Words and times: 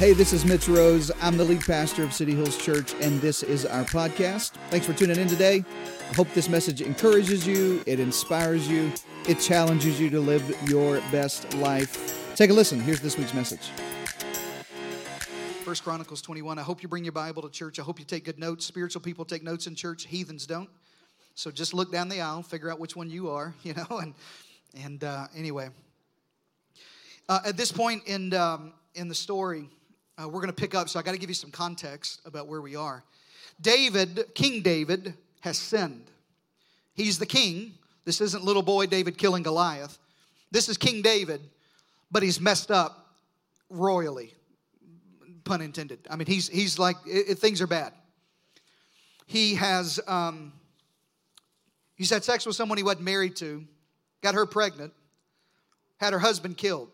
Hey, 0.00 0.14
this 0.14 0.32
is 0.32 0.46
Mitch 0.46 0.66
Rose. 0.66 1.10
I'm 1.20 1.36
the 1.36 1.44
lead 1.44 1.60
pastor 1.60 2.02
of 2.02 2.14
City 2.14 2.34
Hills 2.34 2.56
Church, 2.56 2.94
and 3.02 3.20
this 3.20 3.42
is 3.42 3.66
our 3.66 3.84
podcast. 3.84 4.52
Thanks 4.70 4.86
for 4.86 4.94
tuning 4.94 5.18
in 5.18 5.28
today. 5.28 5.62
I 6.10 6.14
hope 6.14 6.26
this 6.32 6.48
message 6.48 6.80
encourages 6.80 7.46
you, 7.46 7.82
it 7.84 8.00
inspires 8.00 8.66
you, 8.66 8.90
it 9.28 9.40
challenges 9.40 10.00
you 10.00 10.08
to 10.08 10.18
live 10.18 10.56
your 10.70 11.02
best 11.12 11.52
life. 11.56 12.34
Take 12.34 12.48
a 12.48 12.54
listen. 12.54 12.80
Here's 12.80 13.00
this 13.00 13.18
week's 13.18 13.34
message. 13.34 13.60
First 15.66 15.84
Chronicles 15.84 16.22
21. 16.22 16.58
I 16.58 16.62
hope 16.62 16.82
you 16.82 16.88
bring 16.88 17.04
your 17.04 17.12
Bible 17.12 17.42
to 17.42 17.50
church. 17.50 17.78
I 17.78 17.82
hope 17.82 17.98
you 17.98 18.06
take 18.06 18.24
good 18.24 18.38
notes. 18.38 18.64
Spiritual 18.64 19.02
people 19.02 19.26
take 19.26 19.42
notes 19.42 19.66
in 19.66 19.74
church, 19.74 20.06
heathens 20.06 20.46
don't. 20.46 20.70
So 21.34 21.50
just 21.50 21.74
look 21.74 21.92
down 21.92 22.08
the 22.08 22.22
aisle, 22.22 22.42
figure 22.42 22.72
out 22.72 22.80
which 22.80 22.96
one 22.96 23.10
you 23.10 23.28
are, 23.28 23.54
you 23.62 23.74
know, 23.74 23.98
and 23.98 24.14
and 24.82 25.04
uh, 25.04 25.26
anyway. 25.36 25.68
Uh, 27.28 27.40
at 27.44 27.58
this 27.58 27.70
point 27.70 28.04
in 28.06 28.32
um, 28.32 28.72
in 28.94 29.06
the 29.06 29.14
story, 29.14 29.68
uh, 30.20 30.26
we're 30.26 30.40
going 30.40 30.48
to 30.48 30.52
pick 30.52 30.74
up, 30.74 30.88
so 30.88 30.98
I 30.98 31.02
got 31.02 31.12
to 31.12 31.18
give 31.18 31.30
you 31.30 31.34
some 31.34 31.50
context 31.50 32.20
about 32.24 32.46
where 32.46 32.60
we 32.60 32.76
are. 32.76 33.02
David, 33.60 34.24
King 34.34 34.62
David, 34.62 35.14
has 35.40 35.56
sinned. 35.56 36.10
He's 36.94 37.18
the 37.18 37.26
king. 37.26 37.72
This 38.04 38.20
isn't 38.20 38.44
little 38.44 38.62
boy 38.62 38.86
David 38.86 39.16
killing 39.16 39.42
Goliath. 39.42 39.98
This 40.50 40.68
is 40.68 40.76
King 40.76 41.00
David, 41.00 41.40
but 42.10 42.22
he's 42.22 42.40
messed 42.40 42.70
up 42.70 43.06
royally, 43.70 44.34
pun 45.44 45.62
intended. 45.62 46.00
I 46.10 46.16
mean, 46.16 46.26
he's, 46.26 46.48
he's 46.48 46.78
like, 46.78 46.96
it, 47.06 47.30
it, 47.30 47.38
things 47.38 47.60
are 47.60 47.66
bad. 47.66 47.92
He 49.26 49.54
has, 49.54 50.00
um, 50.06 50.52
he's 51.94 52.10
had 52.10 52.24
sex 52.24 52.44
with 52.44 52.56
someone 52.56 52.76
he 52.78 52.84
wasn't 52.84 53.04
married 53.04 53.36
to, 53.36 53.64
got 54.22 54.34
her 54.34 54.44
pregnant, 54.44 54.92
had 55.98 56.12
her 56.12 56.18
husband 56.18 56.56
killed. 56.56 56.90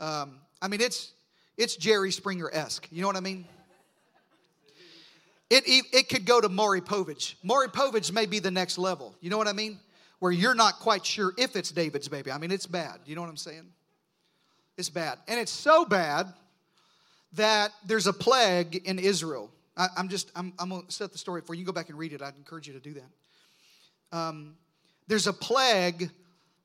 Um, 0.00 0.40
I 0.60 0.68
mean, 0.68 0.80
it's, 0.80 1.12
it's 1.56 1.76
Jerry 1.76 2.10
Springer 2.10 2.50
esque. 2.52 2.88
You 2.90 3.02
know 3.02 3.08
what 3.08 3.16
I 3.16 3.20
mean? 3.20 3.44
It, 5.50 5.64
it, 5.66 5.84
it, 5.92 6.08
could 6.08 6.24
go 6.24 6.40
to 6.40 6.48
Maury 6.48 6.80
Povich. 6.80 7.34
Maury 7.42 7.68
Povich 7.68 8.10
may 8.10 8.24
be 8.24 8.38
the 8.38 8.50
next 8.50 8.78
level. 8.78 9.14
You 9.20 9.28
know 9.28 9.36
what 9.36 9.48
I 9.48 9.52
mean? 9.52 9.78
Where 10.18 10.32
you're 10.32 10.54
not 10.54 10.78
quite 10.78 11.04
sure 11.04 11.34
if 11.36 11.56
it's 11.56 11.70
David's 11.70 12.08
baby. 12.08 12.32
I 12.32 12.38
mean, 12.38 12.50
it's 12.50 12.66
bad. 12.66 13.00
You 13.04 13.14
know 13.14 13.20
what 13.20 13.28
I'm 13.28 13.36
saying? 13.36 13.66
It's 14.78 14.88
bad. 14.88 15.18
And 15.28 15.38
it's 15.38 15.52
so 15.52 15.84
bad 15.84 16.32
that 17.34 17.72
there's 17.86 18.06
a 18.06 18.14
plague 18.14 18.82
in 18.86 18.98
Israel. 18.98 19.50
I, 19.76 19.88
am 19.98 20.08
just, 20.08 20.30
I'm, 20.34 20.54
I'm 20.58 20.70
going 20.70 20.86
to 20.86 20.92
set 20.92 21.12
the 21.12 21.18
story 21.18 21.42
for 21.42 21.52
you. 21.52 21.60
You 21.60 21.66
go 21.66 21.72
back 21.72 21.90
and 21.90 21.98
read 21.98 22.14
it. 22.14 22.22
I'd 22.22 22.36
encourage 22.36 22.66
you 22.66 22.72
to 22.72 22.80
do 22.80 22.94
that. 22.94 24.18
Um, 24.18 24.54
there's 25.06 25.26
a 25.26 25.32
plague 25.32 26.10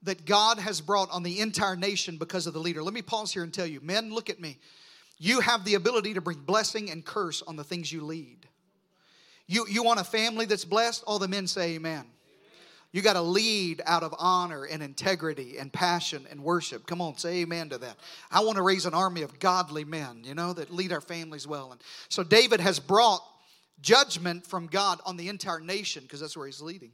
that 0.04 0.26
God 0.26 0.60
has 0.60 0.80
brought 0.82 1.10
on 1.12 1.24
the 1.24 1.40
entire 1.40 1.76
nation 1.76 2.18
because 2.18 2.48
of 2.48 2.54
the 2.54 2.60
leader. 2.60 2.84
Let 2.84 2.94
me 2.94 3.02
pause 3.02 3.34
here 3.34 3.44
and 3.44 3.54
tell 3.54 3.66
you, 3.66 3.82
men, 3.82 4.14
look 4.14 4.30
at 4.30 4.40
me. 4.40 4.60
You 5.18 5.40
have 5.40 5.66
the 5.66 5.74
ability 5.76 6.14
to 6.14 6.22
bring 6.22 6.40
blessing 6.40 6.92
and 6.92 7.04
curse 7.04 7.42
on 7.42 7.56
the 7.56 7.64
things 7.64 7.92
you 7.92 8.02
lead. 8.02 8.48
You, 9.48 9.66
you 9.70 9.82
want 9.82 10.00
a 10.00 10.04
family 10.04 10.46
that's 10.46 10.66
blessed? 10.66 11.04
All 11.08 11.20
the 11.20 11.28
men 11.28 11.48
say 11.48 11.76
amen. 11.76 12.06
You 12.92 13.02
got 13.02 13.14
to 13.14 13.22
lead 13.22 13.82
out 13.86 14.04
of 14.04 14.16
honor 14.18 14.64
and 14.64 14.82
integrity 14.82 15.58
and 15.58 15.72
passion 15.72 16.26
and 16.30 16.42
worship. 16.42 16.88
Come 16.88 17.02
on, 17.02 17.18
say 17.18 17.42
amen 17.42 17.70
to 17.70 17.78
that. 17.80 17.98
I 18.32 18.42
want 18.42 18.56
to 18.58 18.62
raise 18.62 18.86
an 18.86 18.94
army 18.94 19.24
of 19.24 19.40
godly 19.40 19.84
men, 19.84 20.22
you 20.24 20.34
know, 20.34 20.54
that 20.54 20.72
lead 20.72 20.92
our 20.92 21.02
families 21.02 21.46
well. 21.46 21.72
And 21.72 21.82
so 22.08 22.24
David 22.24 22.60
has 22.62 22.80
brought 22.80 23.22
judgment 23.82 24.46
from 24.46 24.68
God 24.68 25.00
on 25.06 25.18
the 25.18 25.30
entire 25.30 25.60
nation 25.60 26.04
because 26.04 26.22
that's 26.22 26.38
where 26.38 26.48
he's 26.48 26.62
leading. 26.62 26.92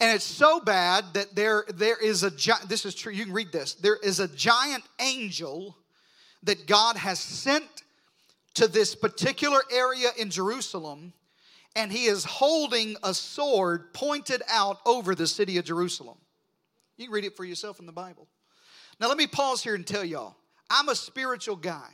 And 0.00 0.14
it's 0.14 0.24
so 0.24 0.60
bad 0.60 1.04
that 1.14 1.34
there, 1.34 1.64
there 1.74 2.02
is 2.02 2.24
a, 2.24 2.30
this 2.66 2.84
is 2.84 2.94
true, 2.94 3.12
you 3.12 3.24
can 3.24 3.32
read 3.32 3.52
this. 3.52 3.74
There 3.74 3.98
is 4.02 4.20
a 4.20 4.28
giant 4.28 4.84
angel 5.00 5.76
that 6.42 6.66
God 6.66 6.96
has 6.96 7.20
sent 7.20 7.66
to 8.54 8.68
this 8.68 8.94
particular 8.94 9.60
area 9.70 10.08
in 10.18 10.30
Jerusalem, 10.30 11.12
and 11.76 11.90
he 11.90 12.06
is 12.06 12.24
holding 12.24 12.96
a 13.02 13.14
sword 13.14 13.94
pointed 13.94 14.42
out 14.50 14.78
over 14.84 15.14
the 15.14 15.26
city 15.26 15.56
of 15.58 15.64
Jerusalem. 15.64 16.18
You 16.96 17.06
can 17.06 17.14
read 17.14 17.24
it 17.24 17.36
for 17.36 17.44
yourself 17.44 17.80
in 17.80 17.86
the 17.86 17.92
Bible. 17.92 18.28
Now, 19.00 19.08
let 19.08 19.16
me 19.16 19.26
pause 19.26 19.62
here 19.62 19.74
and 19.74 19.86
tell 19.86 20.04
y'all 20.04 20.36
I'm 20.68 20.88
a 20.88 20.94
spiritual 20.94 21.56
guy. 21.56 21.88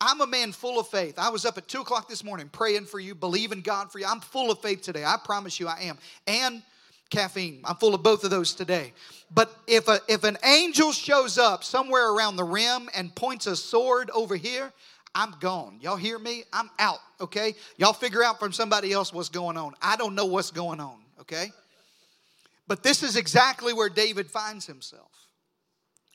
I'm 0.00 0.22
a 0.22 0.26
man 0.26 0.52
full 0.52 0.80
of 0.80 0.88
faith. 0.88 1.18
I 1.18 1.28
was 1.28 1.44
up 1.44 1.58
at 1.58 1.68
2 1.68 1.82
o'clock 1.82 2.08
this 2.08 2.24
morning 2.24 2.48
praying 2.48 2.86
for 2.86 2.98
you, 2.98 3.14
believing 3.14 3.60
God 3.60 3.92
for 3.92 3.98
you. 3.98 4.06
I'm 4.06 4.20
full 4.20 4.50
of 4.50 4.60
faith 4.60 4.80
today. 4.80 5.04
I 5.04 5.18
promise 5.22 5.60
you 5.60 5.68
I 5.68 5.80
am. 5.82 5.98
And 6.26 6.62
caffeine. 7.10 7.60
I'm 7.64 7.76
full 7.76 7.94
of 7.94 8.02
both 8.02 8.24
of 8.24 8.30
those 8.30 8.54
today. 8.54 8.92
But 9.32 9.54
if, 9.66 9.88
a, 9.88 10.00
if 10.08 10.24
an 10.24 10.38
angel 10.44 10.92
shows 10.92 11.38
up 11.38 11.62
somewhere 11.62 12.10
around 12.12 12.36
the 12.36 12.44
rim 12.44 12.88
and 12.94 13.14
points 13.14 13.46
a 13.46 13.56
sword 13.56 14.10
over 14.10 14.36
here, 14.36 14.72
I'm 15.14 15.34
gone. 15.40 15.78
Y'all 15.80 15.96
hear 15.96 16.18
me? 16.18 16.44
I'm 16.52 16.70
out, 16.78 17.00
okay? 17.20 17.54
Y'all 17.76 17.92
figure 17.92 18.22
out 18.22 18.38
from 18.38 18.52
somebody 18.52 18.92
else 18.92 19.12
what's 19.12 19.28
going 19.28 19.56
on. 19.56 19.74
I 19.82 19.96
don't 19.96 20.14
know 20.14 20.26
what's 20.26 20.52
going 20.52 20.80
on, 20.80 20.98
okay? 21.20 21.52
But 22.68 22.82
this 22.82 23.02
is 23.02 23.16
exactly 23.16 23.72
where 23.72 23.88
David 23.88 24.30
finds 24.30 24.66
himself. 24.66 25.10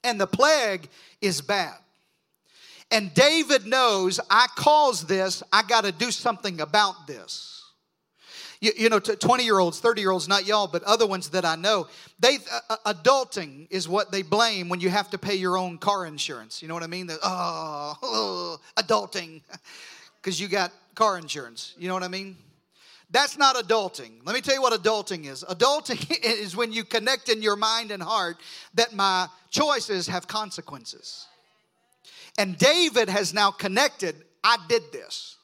And 0.03 0.19
the 0.19 0.28
plague 0.28 0.88
is 1.19 1.41
bad. 1.41 1.75
And 2.91 3.13
David 3.13 3.66
knows 3.66 4.19
I 4.29 4.47
caused 4.55 5.07
this, 5.07 5.44
I 5.51 5.63
got 5.63 5.84
to 5.84 5.91
do 5.91 6.11
something 6.11 6.61
about 6.61 7.07
this. 7.07 7.65
You, 8.66 8.72
you 8.76 8.90
know, 8.90 8.98
20 8.98 9.44
year 9.44 9.59
olds, 9.59 9.80
30 9.80 10.02
year 10.02 10.09
olds, 10.09 10.28
not 10.28 10.48
y'all, 10.48 10.66
but 10.66 10.81
other 10.86 11.06
ones 11.06 11.30
that 11.30 11.46
I 11.46 11.56
know, 11.56 11.88
they 12.20 12.40
uh, 12.52 12.78
uh, 12.84 12.94
adulting 12.94 13.68
is 13.70 13.88
what 13.88 14.12
they 14.12 14.24
blame 14.24 14.70
when 14.70 14.80
you 14.80 14.90
have 14.90 15.08
to 15.12 15.20
pay 15.20 15.36
your 15.36 15.56
own 15.56 15.78
car 15.78 16.08
insurance. 16.08 16.64
You 16.64 16.68
know 16.68 16.74
what 16.74 16.81
I 16.81 16.88
mean? 16.88 17.06
The, 17.06 17.20
oh, 17.22 17.96
oh, 18.02 18.58
adulting, 18.76 19.44
because 20.22 20.42
you 20.42 20.48
got 20.48 20.72
car 20.96 21.20
insurance. 21.20 21.76
You 21.78 21.88
know 21.88 21.94
what 21.94 22.02
I 22.02 22.08
mean? 22.08 22.38
That's 23.12 23.38
not 23.38 23.56
adulting. 23.56 24.14
Let 24.26 24.34
me 24.34 24.42
tell 24.42 24.56
you 24.56 24.64
what 24.64 24.74
adulting 24.74 25.28
is. 25.28 25.44
Adulting 25.47 26.18
is 26.24 26.56
when 26.56 26.74
you 26.74 26.84
connect 26.84 27.30
in 27.30 27.44
your 27.44 27.56
mind 27.56 27.92
and 27.92 28.02
heart 28.02 28.38
that 28.74 28.94
my 28.94 29.28
choices 29.52 30.08
have 30.08 30.28
consequences. 30.28 31.28
And 32.40 32.58
David 32.58 33.09
has 33.09 33.32
now 33.32 33.52
connected, 33.52 34.16
I 34.44 34.58
did 34.68 34.92
this 34.92 35.38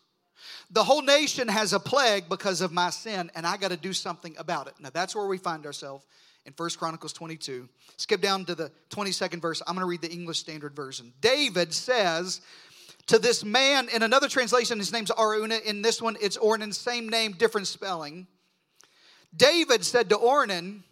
the 0.71 0.83
whole 0.83 1.01
nation 1.01 1.47
has 1.49 1.73
a 1.73 1.79
plague 1.79 2.29
because 2.29 2.61
of 2.61 2.71
my 2.71 2.89
sin, 2.89 3.29
and 3.35 3.45
I 3.45 3.57
got 3.57 3.71
to 3.71 3.77
do 3.77 3.91
something 3.91 4.33
about 4.37 4.67
it. 4.67 4.73
Now, 4.79 4.89
that's 4.89 5.13
where 5.13 5.27
we 5.27 5.37
find 5.37 5.65
ourselves 5.65 6.05
in 6.45 6.53
First 6.53 6.79
Chronicles 6.79 7.11
22. 7.13 7.67
Skip 7.97 8.21
down 8.21 8.45
to 8.45 8.55
the 8.55 8.71
22nd 8.89 9.41
verse. 9.41 9.61
I'm 9.67 9.75
going 9.75 9.83
to 9.83 9.89
read 9.89 10.01
the 10.01 10.11
English 10.11 10.39
Standard 10.39 10.73
Version. 10.73 11.13
David 11.19 11.73
says 11.73 12.41
to 13.07 13.19
this 13.19 13.43
man, 13.43 13.89
in 13.93 14.01
another 14.01 14.29
translation, 14.29 14.79
his 14.79 14.93
name's 14.93 15.11
Araunah. 15.11 15.61
In 15.65 15.81
this 15.81 16.01
one, 16.01 16.15
it's 16.21 16.37
Ornan, 16.37 16.73
same 16.73 17.09
name, 17.09 17.33
different 17.33 17.67
spelling. 17.67 18.25
David 19.35 19.83
said 19.83 20.09
to 20.09 20.15
Ornan, 20.15 20.83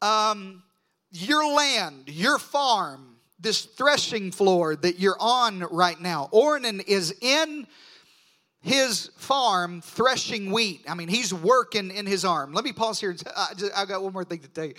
um, 0.00 0.62
Your 1.10 1.54
land, 1.54 2.04
your 2.06 2.38
farm, 2.38 3.16
this 3.38 3.64
threshing 3.64 4.30
floor 4.32 4.74
that 4.76 4.98
you're 4.98 5.20
on 5.20 5.60
right 5.70 6.00
now, 6.00 6.28
Ornan 6.32 6.82
is 6.86 7.14
in 7.20 7.66
his 8.60 9.10
farm 9.16 9.80
threshing 9.80 10.50
wheat. 10.50 10.84
I 10.88 10.94
mean, 10.94 11.06
he's 11.06 11.32
working 11.32 11.92
in 11.92 12.06
his 12.06 12.24
arm. 12.24 12.52
Let 12.52 12.64
me 12.64 12.72
pause 12.72 12.98
here. 12.98 13.14
I 13.36 13.80
have 13.80 13.88
got 13.88 14.02
one 14.02 14.12
more 14.12 14.24
thing 14.24 14.40
to 14.40 14.48
tell 14.48 14.64
you. 14.64 14.74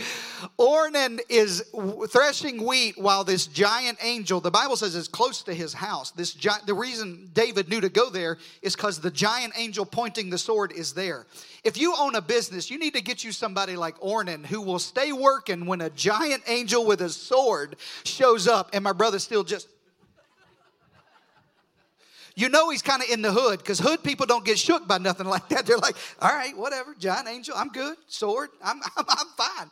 Ornan 0.59 1.19
is 1.29 1.63
threshing 2.09 2.66
wheat 2.66 2.97
while 2.97 3.23
this 3.23 3.47
giant 3.47 3.97
angel, 4.01 4.41
the 4.41 4.51
Bible 4.51 4.75
says, 4.75 4.95
is 4.95 5.07
close 5.07 5.44
to 5.44 5.53
his 5.53 5.73
house. 5.73 6.12
This 6.12 6.34
the 6.66 6.73
reason 6.73 7.29
David 7.34 7.69
knew 7.69 7.79
to 7.79 7.89
go 7.89 8.09
there 8.09 8.38
is 8.62 8.75
because 8.75 9.00
the 9.00 9.12
giant 9.12 9.53
angel 9.56 9.85
pointing 9.85 10.29
the 10.29 10.38
sword 10.38 10.73
is 10.73 10.94
there. 10.94 11.25
If 11.63 11.78
you 11.78 11.95
own 11.97 12.16
a 12.16 12.22
business, 12.22 12.69
you 12.69 12.79
need 12.79 12.95
to 12.95 13.01
get 13.01 13.23
you 13.23 13.31
somebody 13.31 13.78
like 13.78 13.97
Ornan 14.00 14.45
who 14.45 14.62
will 14.62 14.79
stay 14.79 15.13
working 15.13 15.66
when 15.66 15.81
a 15.81 15.89
giant 15.89 16.44
angel 16.47 16.85
with 16.85 17.01
a 17.01 17.09
sword 17.09 17.78
shows 18.03 18.47
up, 18.47 18.72
and 18.73 18.84
my 18.84 18.94
brother 18.94 19.19
still 19.19 19.44
just 19.44 19.69
you 22.39 22.47
know 22.47 22.69
he's 22.69 22.81
kind 22.81 23.03
of 23.03 23.09
in 23.09 23.21
the 23.21 23.31
hood 23.31 23.59
because 23.59 23.80
hood 23.80 24.01
people 24.01 24.25
don't 24.25 24.45
get 24.45 24.57
shook 24.57 24.88
by 24.88 24.97
nothing 24.97 25.27
like 25.27 25.50
that. 25.50 25.65
They're 25.68 25.77
like, 25.77 25.95
all 26.21 26.33
right, 26.33 26.56
whatever, 26.57 26.95
giant 26.97 27.27
angel, 27.27 27.53
I'm 27.57 27.69
good. 27.69 27.97
Sword, 28.07 28.50
I'm, 28.63 28.80
I'm, 28.97 29.06
I'm 29.07 29.27
fine. 29.38 29.71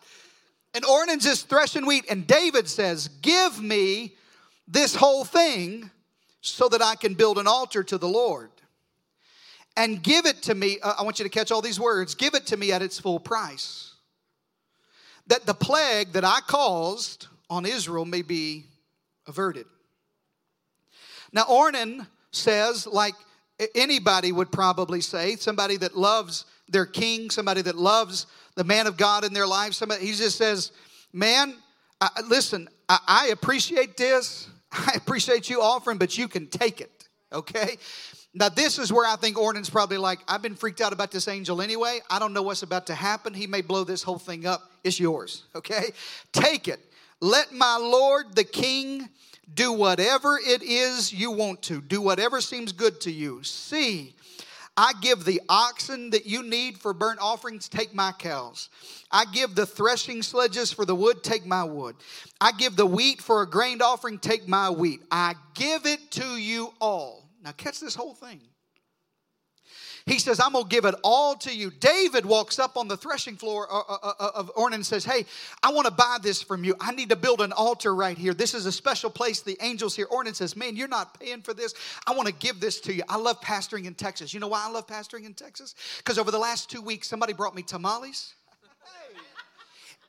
And 0.74 0.84
Ornan's 0.84 1.24
just 1.24 1.48
threshing 1.48 1.86
wheat. 1.86 2.06
And 2.10 2.28
David 2.28 2.68
says, 2.68 3.08
Give 3.08 3.62
me 3.62 4.16
this 4.68 4.96
whole 4.96 5.24
thing 5.24 5.90
so 6.42 6.68
that 6.70 6.82
I 6.82 6.96
can 6.96 7.14
build 7.14 7.38
an 7.38 7.48
altar 7.48 7.84
to 7.84 7.98
the 7.98 8.08
Lord. 8.08 8.50
And 9.78 10.04
give 10.04 10.26
it 10.26 10.44
to 10.44 10.56
me. 10.56 10.80
Uh, 10.82 10.96
I 11.00 11.04
want 11.04 11.20
you 11.20 11.24
to 11.24 11.30
catch 11.30 11.52
all 11.52 11.62
these 11.62 11.80
words. 11.80 12.16
Give 12.16 12.34
it 12.34 12.48
to 12.48 12.58
me 12.58 12.72
at 12.72 12.82
its 12.82 13.00
full 13.00 13.20
price. 13.20 13.94
That 15.28 15.46
the 15.46 15.54
plague 15.54 16.14
that 16.14 16.26
I 16.26 16.40
caused 16.46 17.28
on 17.50 17.66
Israel 17.66 18.06
may 18.06 18.24
be 18.24 18.66
averted. 19.26 19.66
Now, 21.32 21.44
Ornan 21.44 22.08
says, 22.38 22.88
like 22.88 23.16
anybody 23.76 24.32
would 24.32 24.52
probably 24.52 25.02
say, 25.02 25.36
somebody 25.36 25.78
that 25.78 25.98
loves 25.98 26.46
their 26.70 26.86
king, 26.86 27.30
somebody 27.30 27.62
that 27.62 27.76
loves 27.76 28.28
the 28.56 28.64
man 28.64 28.88
of 28.88 28.98
God 28.98 29.24
in 29.24 29.34
their 29.34 29.48
life, 29.48 29.74
somebody, 29.74 30.06
he 30.06 30.14
just 30.14 30.38
says, 30.38 30.72
Man, 31.14 31.56
I, 32.02 32.10
listen, 32.28 32.68
I, 32.90 33.00
I 33.08 33.28
appreciate 33.28 33.98
this. 33.98 34.50
I 34.72 34.94
appreciate 34.96 35.50
you 35.50 35.62
offering, 35.62 35.98
but 35.98 36.18
you 36.18 36.28
can 36.28 36.48
take 36.48 36.82
it, 36.82 37.08
okay? 37.32 37.78
Now, 38.34 38.50
this 38.50 38.78
is 38.78 38.94
where 38.94 39.08
I 39.08 39.16
think 39.16 39.38
Ornan's 39.38 39.70
probably 39.70 39.98
like, 39.98 40.20
I've 40.28 40.42
been 40.42 40.56
freaked 40.56 40.82
out 40.82 40.94
about 40.94 41.12
this 41.12 41.28
angel 41.28 41.62
anyway. 41.62 42.02
I 42.10 42.20
don't 42.20 42.34
know 42.34 42.44
what's 42.44 42.62
about 42.62 42.88
to 42.88 42.94
happen. 42.94 43.34
He 43.34 43.48
may 43.48 43.62
blow 43.62 43.84
this 43.84 44.04
whole 44.04 44.20
thing 44.20 44.46
up. 44.46 44.70
It's 44.84 45.00
yours, 45.00 45.46
okay? 45.56 45.92
Take 46.34 46.68
it. 46.68 46.80
Let 47.20 47.52
my 47.52 47.78
Lord 47.78 48.36
the 48.36 48.44
King 48.44 49.10
do 49.54 49.72
whatever 49.72 50.38
it 50.38 50.62
is 50.62 51.14
you 51.14 51.32
want 51.32 51.62
to, 51.64 51.82
do 51.82 52.02
whatever 52.02 52.42
seems 52.42 52.72
good 52.72 53.00
to 53.02 53.12
you. 53.12 53.44
See, 53.44 54.16
I 54.76 54.94
give 55.02 55.26
the 55.26 55.42
oxen 55.50 56.12
that 56.12 56.28
you 56.28 56.44
need 56.44 56.78
for 56.78 56.94
burnt 56.94 57.20
offerings, 57.20 57.68
take 57.68 57.96
my 57.96 58.12
cows. 58.12 58.70
I 59.12 59.26
give 59.26 59.56
the 59.56 59.66
threshing 59.66 60.22
sledges 60.22 60.72
for 60.72 60.86
the 60.86 60.96
wood, 60.96 61.24
take 61.24 61.46
my 61.46 61.64
wood. 61.64 61.96
I 62.40 62.52
give 62.52 62.76
the 62.76 62.86
wheat 62.86 63.20
for 63.22 63.42
a 63.42 63.50
grain 63.50 63.82
offering, 63.82 64.20
take 64.20 64.48
my 64.48 64.70
wheat. 64.70 65.02
I 65.10 65.34
give 65.56 65.88
it 65.88 66.12
to 66.12 66.38
you 66.38 66.74
all. 66.80 67.28
Now, 67.44 67.54
catch 67.54 67.80
this 67.80 67.96
whole 67.96 68.14
thing. 68.14 68.42
He 70.08 70.20
says, 70.20 70.40
I'm 70.40 70.54
going 70.54 70.64
to 70.64 70.70
give 70.70 70.86
it 70.86 70.96
all 71.04 71.36
to 71.36 71.54
you. 71.54 71.70
David 71.70 72.26
walks 72.26 72.60
up 72.60 72.78
on 72.78 72.88
the 72.88 72.96
threshing 72.96 73.36
floor 73.36 73.68
uh, 73.70 73.82
uh, 73.90 74.14
uh, 74.18 74.30
of 74.36 74.56
Ornan 74.56 74.76
and 74.76 74.86
says, 74.86 75.04
Hey, 75.04 75.26
I 75.62 75.74
want 75.74 75.86
to 75.86 75.92
buy 75.92 76.18
this 76.22 76.42
from 76.42 76.64
you. 76.64 76.76
I 76.80 76.94
need 76.94 77.10
to 77.10 77.18
build 77.18 77.42
an 77.42 77.52
altar 77.52 77.94
right 77.94 78.18
here. 78.18 78.34
This 78.34 78.54
is 78.54 78.66
a 78.66 78.72
special 78.72 79.10
place. 79.10 79.42
The 79.42 79.58
angels 79.62 79.98
here. 79.98 80.08
Ornan 80.08 80.34
says, 80.34 80.56
Man, 80.56 80.78
you're 80.78 80.88
not 80.88 81.20
paying 81.20 81.42
for 81.42 81.54
this. 81.54 81.74
I 82.08 82.14
want 82.16 82.30
to 82.30 82.34
give 82.34 82.62
this 82.62 82.80
to 82.82 82.94
you. 82.94 83.04
I 83.10 83.18
love 83.18 83.42
pastoring 83.42 83.86
in 83.86 83.96
Texas. 83.96 84.34
You 84.34 84.40
know 84.40 84.48
why 84.48 84.66
I 84.66 84.72
love 84.72 84.88
pastoring 84.88 85.26
in 85.26 85.34
Texas? 85.34 85.76
Because 85.98 86.18
over 86.18 86.32
the 86.32 86.40
last 86.40 86.70
two 86.72 86.82
weeks, 86.82 87.10
somebody 87.10 87.34
brought 87.34 87.54
me 87.54 87.62
tamales. 87.62 88.34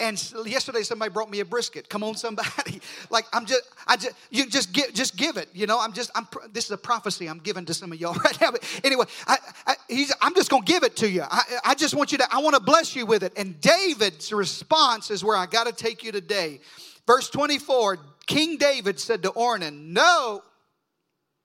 And 0.00 0.32
yesterday 0.46 0.82
somebody 0.82 1.10
brought 1.10 1.28
me 1.28 1.40
a 1.40 1.44
brisket. 1.44 1.88
Come 1.88 2.04
on, 2.04 2.14
somebody. 2.14 2.80
like 3.10 3.24
I'm 3.32 3.46
just, 3.46 3.62
I 3.86 3.96
just, 3.96 4.14
you 4.30 4.46
just 4.46 4.72
give, 4.72 4.94
just 4.94 5.16
give 5.16 5.36
it. 5.36 5.48
You 5.52 5.66
know, 5.66 5.80
I'm 5.80 5.92
just, 5.92 6.12
I'm. 6.14 6.28
This 6.52 6.66
is 6.66 6.70
a 6.70 6.78
prophecy 6.78 7.26
I'm 7.26 7.40
giving 7.40 7.64
to 7.64 7.74
some 7.74 7.90
of 7.90 8.00
y'all 8.00 8.14
right 8.24 8.40
now. 8.40 8.52
But 8.52 8.80
anyway, 8.84 9.06
I, 9.26 9.38
I, 9.66 9.74
he's, 9.88 10.12
I'm 10.20 10.34
just 10.34 10.50
gonna 10.50 10.64
give 10.64 10.82
it 10.82 10.96
to 10.96 11.08
you. 11.08 11.22
I, 11.22 11.42
I 11.64 11.74
just 11.74 11.94
want 11.94 12.12
you 12.12 12.18
to, 12.18 12.28
I 12.30 12.38
want 12.40 12.54
to 12.54 12.62
bless 12.62 12.94
you 12.94 13.06
with 13.06 13.22
it. 13.22 13.32
And 13.36 13.60
David's 13.60 14.32
response 14.32 15.10
is 15.10 15.24
where 15.24 15.36
I 15.36 15.46
got 15.46 15.66
to 15.66 15.72
take 15.72 16.04
you 16.04 16.12
today. 16.12 16.60
Verse 17.06 17.30
24. 17.30 17.98
King 18.28 18.58
David 18.58 19.00
said 19.00 19.22
to 19.22 19.30
Ornan, 19.30 19.86
"No, 19.86 20.42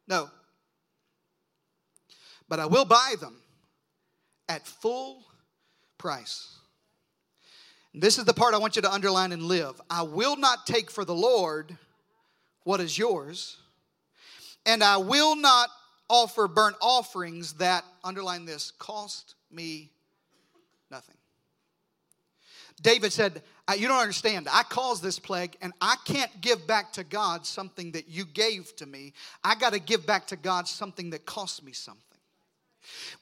no, 0.05 0.29
but 2.49 2.59
I 2.59 2.65
will 2.65 2.83
buy 2.83 3.15
them 3.19 3.37
at 4.49 4.67
full 4.67 5.23
price." 5.97 6.57
This 7.93 8.17
is 8.17 8.25
the 8.25 8.33
part 8.33 8.53
I 8.53 8.57
want 8.57 8.75
you 8.75 8.81
to 8.81 8.91
underline 8.91 9.31
and 9.31 9.43
live. 9.43 9.79
I 9.89 10.01
will 10.01 10.35
not 10.35 10.65
take 10.65 10.91
for 10.91 11.05
the 11.05 11.15
Lord 11.15 11.77
what 12.63 12.81
is 12.81 12.97
yours, 12.97 13.57
and 14.65 14.83
I 14.83 14.97
will 14.97 15.37
not 15.37 15.69
offer 16.09 16.47
burnt 16.47 16.75
offerings 16.81 17.53
that, 17.53 17.83
underline 18.03 18.45
this, 18.45 18.71
cost 18.71 19.35
me 19.51 19.91
nothing. 20.91 21.15
David 22.81 23.13
said, 23.13 23.41
You 23.77 23.87
don't 23.87 24.01
understand. 24.01 24.47
I 24.51 24.63
caused 24.63 25.03
this 25.03 25.19
plague, 25.19 25.55
and 25.61 25.73
I 25.79 25.95
can't 26.05 26.41
give 26.41 26.67
back 26.67 26.93
to 26.93 27.03
God 27.03 27.45
something 27.45 27.91
that 27.91 28.09
you 28.09 28.25
gave 28.25 28.75
to 28.77 28.85
me. 28.85 29.13
I 29.43 29.55
got 29.55 29.73
to 29.73 29.79
give 29.79 30.05
back 30.05 30.27
to 30.27 30.35
God 30.35 30.67
something 30.67 31.11
that 31.11 31.25
cost 31.25 31.63
me 31.63 31.71
something. 31.71 32.12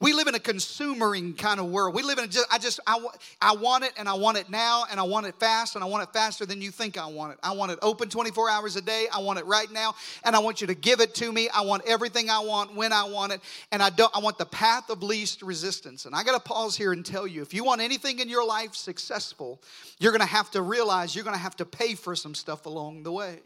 We 0.00 0.12
live 0.12 0.26
in 0.26 0.34
a 0.34 0.40
consumering 0.40 1.34
kind 1.34 1.60
of 1.60 1.66
world. 1.66 1.94
We 1.94 2.02
live 2.02 2.18
in 2.18 2.24
a 2.24 2.28
just, 2.28 2.46
I 2.50 2.58
just, 2.58 2.80
I, 2.86 3.04
I 3.40 3.54
want 3.54 3.84
it 3.84 3.92
and 3.96 4.08
I 4.08 4.14
want 4.14 4.38
it 4.38 4.50
now 4.50 4.84
and 4.90 4.98
I 4.98 5.02
want 5.04 5.26
it 5.26 5.34
fast 5.36 5.74
and 5.74 5.84
I 5.84 5.86
want 5.86 6.02
it 6.02 6.12
faster 6.12 6.46
than 6.46 6.60
you 6.60 6.70
think 6.70 6.98
I 6.98 7.06
want 7.06 7.32
it. 7.32 7.38
I 7.42 7.52
want 7.52 7.72
it 7.72 7.78
open 7.82 8.08
24 8.08 8.50
hours 8.50 8.76
a 8.76 8.82
day. 8.82 9.06
I 9.12 9.20
want 9.20 9.38
it 9.38 9.46
right 9.46 9.70
now 9.70 9.94
and 10.24 10.34
I 10.34 10.40
want 10.40 10.60
you 10.60 10.66
to 10.66 10.74
give 10.74 11.00
it 11.00 11.14
to 11.16 11.32
me. 11.32 11.48
I 11.48 11.62
want 11.62 11.82
everything 11.86 12.30
I 12.30 12.40
want 12.40 12.74
when 12.74 12.92
I 12.92 13.04
want 13.04 13.32
it. 13.32 13.40
And 13.70 13.82
I 13.82 13.90
don't, 13.90 14.14
I 14.14 14.20
want 14.20 14.38
the 14.38 14.46
path 14.46 14.90
of 14.90 15.02
least 15.02 15.42
resistance. 15.42 16.06
And 16.06 16.14
I 16.14 16.24
got 16.24 16.34
to 16.34 16.48
pause 16.48 16.76
here 16.76 16.92
and 16.92 17.04
tell 17.04 17.26
you 17.26 17.42
if 17.42 17.54
you 17.54 17.64
want 17.64 17.80
anything 17.80 18.18
in 18.18 18.28
your 18.28 18.46
life 18.46 18.74
successful, 18.74 19.62
you're 19.98 20.12
going 20.12 20.20
to 20.20 20.26
have 20.26 20.50
to 20.52 20.62
realize 20.62 21.14
you're 21.14 21.24
going 21.24 21.36
to 21.36 21.42
have 21.42 21.56
to 21.56 21.64
pay 21.64 21.94
for 21.94 22.16
some 22.16 22.34
stuff 22.34 22.66
along 22.66 23.02
the 23.02 23.12
way. 23.12 23.40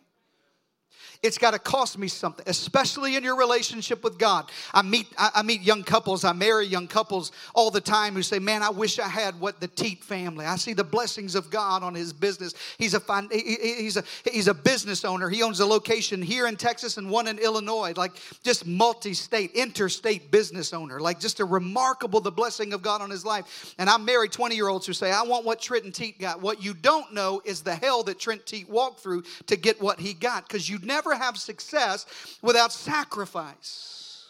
It's 1.22 1.38
got 1.38 1.52
to 1.52 1.58
cost 1.58 1.98
me 1.98 2.08
something, 2.08 2.44
especially 2.48 3.16
in 3.16 3.24
your 3.24 3.36
relationship 3.36 4.04
with 4.04 4.18
God. 4.18 4.50
I 4.72 4.82
meet, 4.82 5.06
I, 5.18 5.30
I, 5.36 5.42
meet 5.42 5.62
young 5.62 5.82
couples, 5.82 6.24
I 6.24 6.32
marry 6.32 6.66
young 6.66 6.86
couples 6.86 7.32
all 7.54 7.70
the 7.70 7.80
time 7.80 8.14
who 8.14 8.22
say, 8.22 8.38
Man, 8.38 8.62
I 8.62 8.70
wish 8.70 8.98
I 8.98 9.08
had 9.08 9.38
what 9.40 9.60
the 9.60 9.68
Teat 9.68 10.04
family. 10.04 10.46
I 10.46 10.56
see 10.56 10.72
the 10.72 10.84
blessings 10.84 11.34
of 11.34 11.50
God 11.50 11.82
on 11.82 11.94
his 11.94 12.12
business. 12.12 12.54
He's 12.78 12.94
a, 12.94 13.02
he's 13.30 13.96
a, 13.96 14.04
he's 14.30 14.48
a 14.48 14.54
business 14.54 15.04
owner. 15.04 15.28
He 15.28 15.42
owns 15.42 15.60
a 15.60 15.66
location 15.66 16.22
here 16.22 16.46
in 16.46 16.56
Texas 16.56 16.96
and 16.96 17.10
one 17.10 17.28
in 17.28 17.38
Illinois, 17.38 17.92
like 17.96 18.12
just 18.42 18.66
multi 18.66 19.14
state, 19.14 19.52
interstate 19.52 20.30
business 20.30 20.72
owner. 20.72 21.00
Like 21.00 21.18
just 21.18 21.40
a 21.40 21.44
remarkable, 21.44 22.20
the 22.20 22.32
blessing 22.32 22.72
of 22.72 22.82
God 22.82 23.00
on 23.00 23.10
his 23.10 23.24
life. 23.24 23.74
And 23.78 23.88
I 23.88 23.96
marry 23.96 24.28
20 24.28 24.54
year 24.54 24.68
olds 24.68 24.86
who 24.86 24.92
say, 24.92 25.10
I 25.12 25.22
want 25.22 25.44
what 25.44 25.60
Trent 25.60 25.84
and 25.84 25.94
Teat 25.94 26.18
got. 26.18 26.40
What 26.40 26.62
you 26.62 26.74
don't 26.74 27.12
know 27.12 27.40
is 27.44 27.62
the 27.62 27.74
hell 27.74 28.02
that 28.04 28.18
Trent 28.18 28.46
Teat 28.46 28.68
walked 28.68 29.00
through 29.00 29.24
to 29.46 29.56
get 29.56 29.80
what 29.80 29.98
he 29.98 30.14
got 30.14 30.46
because 30.46 30.68
you'd 30.76 30.86
never 30.86 31.14
have 31.14 31.38
success 31.38 32.04
without 32.42 32.70
sacrifice. 32.70 34.26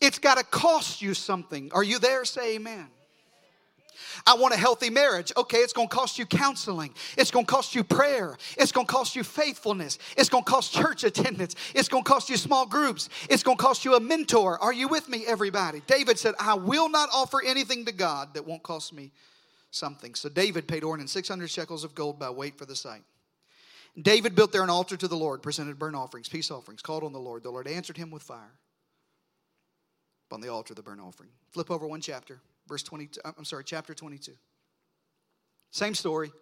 It's 0.00 0.18
got 0.18 0.38
to 0.38 0.44
cost 0.44 1.02
you 1.02 1.12
something. 1.12 1.70
Are 1.74 1.84
you 1.84 1.98
there? 1.98 2.24
Say 2.24 2.56
amen. 2.56 2.86
I 4.26 4.34
want 4.34 4.54
a 4.54 4.56
healthy 4.56 4.88
marriage. 4.88 5.32
Okay, 5.36 5.58
it's 5.58 5.74
to 5.74 5.86
cost 5.86 6.18
you 6.18 6.24
counseling. 6.24 6.94
It's 7.18 7.30
to 7.32 7.44
cost 7.44 7.74
you 7.74 7.84
prayer. 7.84 8.38
It's 8.56 8.72
to 8.72 8.84
cost 8.84 9.14
you 9.14 9.22
faithfulness. 9.22 9.98
It's 10.16 10.30
to 10.30 10.42
cost 10.42 10.72
church 10.72 11.04
attendance. 11.04 11.54
It's 11.74 11.88
to 11.88 12.02
cost 12.02 12.30
you 12.30 12.38
small 12.38 12.64
groups. 12.64 13.10
It's 13.28 13.42
to 13.42 13.54
cost 13.56 13.84
you 13.84 13.96
a 13.96 14.00
mentor. 14.00 14.58
Are 14.58 14.72
you 14.72 14.88
with 14.88 15.08
me, 15.08 15.26
everybody? 15.26 15.82
David 15.86 16.18
said, 16.18 16.34
I 16.40 16.54
will 16.54 16.88
not 16.88 17.10
offer 17.12 17.42
anything 17.44 17.84
to 17.84 17.92
God 17.92 18.32
that 18.34 18.46
won't 18.46 18.62
cost 18.62 18.94
me 18.94 19.12
something. 19.70 20.14
So 20.14 20.30
David 20.30 20.66
paid 20.66 20.82
Ornan 20.82 21.08
600 21.08 21.50
shekels 21.50 21.84
of 21.84 21.94
gold 21.94 22.18
by 22.18 22.30
weight 22.30 22.56
for 22.56 22.64
the 22.64 22.76
site. 22.76 23.02
David 24.00 24.34
built 24.34 24.52
there 24.52 24.62
an 24.62 24.70
altar 24.70 24.96
to 24.96 25.08
the 25.08 25.16
Lord, 25.16 25.42
presented 25.42 25.78
burnt 25.78 25.96
offerings, 25.96 26.28
peace 26.28 26.50
offerings, 26.50 26.82
called 26.82 27.02
on 27.02 27.12
the 27.12 27.18
Lord. 27.18 27.42
The 27.42 27.50
Lord 27.50 27.66
answered 27.66 27.96
him 27.96 28.10
with 28.10 28.22
fire 28.22 28.58
on 30.32 30.40
the 30.40 30.48
altar 30.48 30.72
of 30.72 30.76
the 30.76 30.82
burnt 30.82 31.00
offering. 31.00 31.30
Flip 31.50 31.70
over 31.70 31.86
one 31.86 32.00
chapter, 32.00 32.40
verse 32.68 32.82
22. 32.82 33.20
Uh, 33.24 33.32
I'm 33.36 33.44
sorry, 33.44 33.64
chapter 33.64 33.94
22. 33.94 34.32
Same 35.72 35.94
story. 35.94 36.32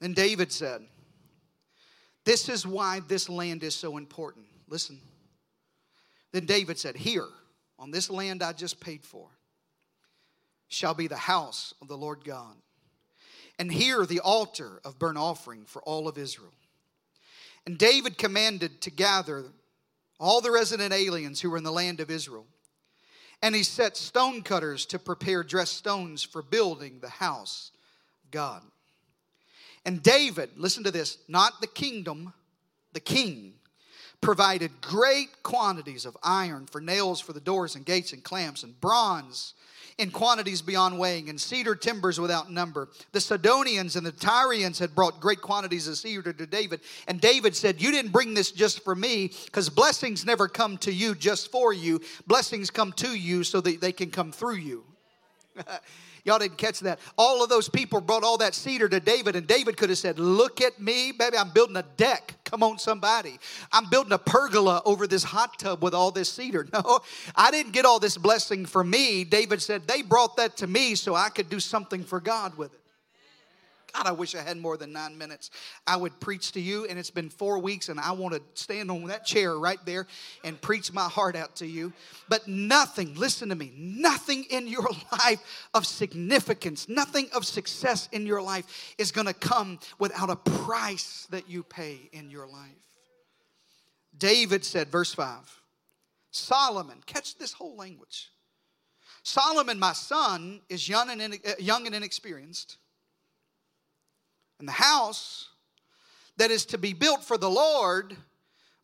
Then 0.00 0.12
David 0.12 0.52
said, 0.52 0.82
This 2.24 2.48
is 2.48 2.66
why 2.66 3.00
this 3.08 3.28
land 3.28 3.62
is 3.62 3.74
so 3.74 3.96
important. 3.96 4.46
Listen. 4.68 5.00
Then 6.32 6.46
David 6.46 6.78
said, 6.78 6.96
Here, 6.96 7.26
on 7.78 7.90
this 7.90 8.10
land 8.10 8.42
I 8.42 8.52
just 8.52 8.80
paid 8.80 9.04
for, 9.04 9.28
shall 10.68 10.94
be 10.94 11.08
the 11.08 11.16
house 11.16 11.74
of 11.82 11.88
the 11.88 11.96
Lord 11.96 12.24
God 12.24 12.54
and 13.58 13.72
here 13.72 14.04
the 14.06 14.20
altar 14.20 14.80
of 14.84 14.98
burnt 14.98 15.18
offering 15.18 15.64
for 15.64 15.82
all 15.82 16.08
of 16.08 16.18
Israel. 16.18 16.52
And 17.66 17.78
David 17.78 18.18
commanded 18.18 18.80
to 18.82 18.90
gather 18.90 19.44
all 20.18 20.40
the 20.40 20.50
resident 20.50 20.92
aliens 20.92 21.40
who 21.40 21.50
were 21.50 21.58
in 21.58 21.64
the 21.64 21.72
land 21.72 22.00
of 22.00 22.10
Israel. 22.10 22.46
And 23.42 23.54
he 23.54 23.62
set 23.62 23.96
stone 23.96 24.42
cutters 24.42 24.86
to 24.86 24.98
prepare 24.98 25.42
dressed 25.42 25.76
stones 25.76 26.22
for 26.22 26.42
building 26.42 26.98
the 27.00 27.08
house 27.08 27.72
of 28.24 28.30
God. 28.30 28.62
And 29.84 30.02
David, 30.02 30.50
listen 30.56 30.84
to 30.84 30.92
this, 30.92 31.18
not 31.26 31.60
the 31.60 31.66
kingdom, 31.66 32.32
the 32.92 33.00
king, 33.00 33.54
provided 34.20 34.70
great 34.80 35.42
quantities 35.42 36.06
of 36.06 36.16
iron 36.22 36.66
for 36.66 36.80
nails 36.80 37.20
for 37.20 37.32
the 37.32 37.40
doors 37.40 37.74
and 37.74 37.84
gates 37.84 38.12
and 38.12 38.22
clamps 38.22 38.62
and 38.62 38.80
bronze 38.80 39.54
in 39.98 40.10
quantities 40.10 40.62
beyond 40.62 40.98
weighing, 40.98 41.28
and 41.28 41.40
cedar 41.40 41.74
timbers 41.74 42.18
without 42.20 42.50
number. 42.50 42.88
The 43.12 43.20
Sidonians 43.20 43.96
and 43.96 44.06
the 44.06 44.12
Tyrians 44.12 44.78
had 44.78 44.94
brought 44.94 45.20
great 45.20 45.40
quantities 45.40 45.88
of 45.88 45.96
cedar 45.96 46.32
to 46.32 46.46
David. 46.46 46.80
And 47.08 47.20
David 47.20 47.54
said, 47.54 47.80
You 47.80 47.90
didn't 47.90 48.12
bring 48.12 48.34
this 48.34 48.52
just 48.52 48.82
for 48.84 48.94
me, 48.94 49.32
because 49.46 49.68
blessings 49.68 50.24
never 50.24 50.48
come 50.48 50.78
to 50.78 50.92
you 50.92 51.14
just 51.14 51.50
for 51.50 51.72
you. 51.72 52.00
Blessings 52.26 52.70
come 52.70 52.92
to 52.92 53.16
you 53.16 53.44
so 53.44 53.60
that 53.60 53.80
they 53.80 53.92
can 53.92 54.10
come 54.10 54.32
through 54.32 54.56
you. 54.56 54.84
Y'all 56.24 56.38
didn't 56.38 56.58
catch 56.58 56.78
that. 56.80 57.00
All 57.18 57.42
of 57.42 57.48
those 57.48 57.68
people 57.68 58.00
brought 58.00 58.22
all 58.22 58.38
that 58.38 58.54
cedar 58.54 58.88
to 58.88 59.00
David, 59.00 59.34
and 59.34 59.44
David 59.46 59.76
could 59.76 59.88
have 59.88 59.98
said, 59.98 60.20
Look 60.20 60.60
at 60.60 60.80
me, 60.80 61.10
baby, 61.10 61.36
I'm 61.36 61.50
building 61.50 61.76
a 61.76 61.82
deck. 61.96 62.34
Come 62.44 62.62
on, 62.62 62.78
somebody. 62.78 63.38
I'm 63.72 63.90
building 63.90 64.12
a 64.12 64.18
pergola 64.18 64.82
over 64.84 65.08
this 65.08 65.24
hot 65.24 65.58
tub 65.58 65.82
with 65.82 65.94
all 65.94 66.10
this 66.10 66.32
cedar. 66.32 66.66
No, 66.72 67.00
I 67.36 67.50
didn't 67.50 67.72
get 67.72 67.84
all 67.84 67.98
this 67.98 68.16
blessing 68.16 68.64
for 68.64 68.82
me. 68.82 69.24
David 69.24 69.60
said, 69.60 69.86
They 69.86 70.00
brought 70.00 70.36
that 70.36 70.56
to 70.58 70.66
me 70.66 70.94
so 70.94 71.14
I 71.14 71.28
could 71.28 71.50
do 71.50 71.60
something 71.60 72.02
for 72.02 72.18
God 72.18 72.56
with 72.56 72.72
it. 72.72 72.81
God, 73.94 74.06
I 74.06 74.12
wish 74.12 74.34
I 74.34 74.40
had 74.40 74.56
more 74.56 74.76
than 74.76 74.92
nine 74.92 75.18
minutes. 75.18 75.50
I 75.86 75.96
would 75.96 76.18
preach 76.18 76.52
to 76.52 76.60
you, 76.60 76.86
and 76.86 76.98
it's 76.98 77.10
been 77.10 77.28
four 77.28 77.58
weeks, 77.58 77.90
and 77.90 78.00
I 78.00 78.12
want 78.12 78.34
to 78.34 78.42
stand 78.54 78.90
on 78.90 79.04
that 79.04 79.26
chair 79.26 79.58
right 79.58 79.78
there 79.84 80.06
and 80.44 80.58
preach 80.60 80.92
my 80.92 81.08
heart 81.08 81.36
out 81.36 81.56
to 81.56 81.66
you. 81.66 81.92
But 82.28 82.48
nothing, 82.48 83.14
listen 83.14 83.50
to 83.50 83.54
me, 83.54 83.72
nothing 83.76 84.44
in 84.50 84.66
your 84.66 84.88
life 85.12 85.40
of 85.74 85.86
significance, 85.86 86.88
nothing 86.88 87.28
of 87.34 87.44
success 87.44 88.08
in 88.12 88.26
your 88.26 88.40
life 88.40 88.94
is 88.96 89.12
going 89.12 89.26
to 89.26 89.34
come 89.34 89.78
without 89.98 90.30
a 90.30 90.36
price 90.36 91.26
that 91.30 91.50
you 91.50 91.62
pay 91.62 91.98
in 92.12 92.30
your 92.30 92.46
life. 92.46 92.70
David 94.16 94.64
said, 94.64 94.88
verse 94.88 95.12
5, 95.12 95.60
Solomon, 96.30 96.98
catch 97.04 97.36
this 97.36 97.52
whole 97.52 97.76
language. 97.76 98.30
Solomon, 99.22 99.78
my 99.78 99.92
son, 99.92 100.60
is 100.68 100.88
young 100.88 101.10
and, 101.10 101.34
uh, 101.34 101.50
young 101.58 101.86
and 101.86 101.94
inexperienced. 101.94 102.78
And 104.62 104.68
the 104.68 104.74
house 104.74 105.48
that 106.36 106.52
is 106.52 106.66
to 106.66 106.78
be 106.78 106.92
built 106.92 107.24
for 107.24 107.36
the 107.36 107.50
Lord 107.50 108.16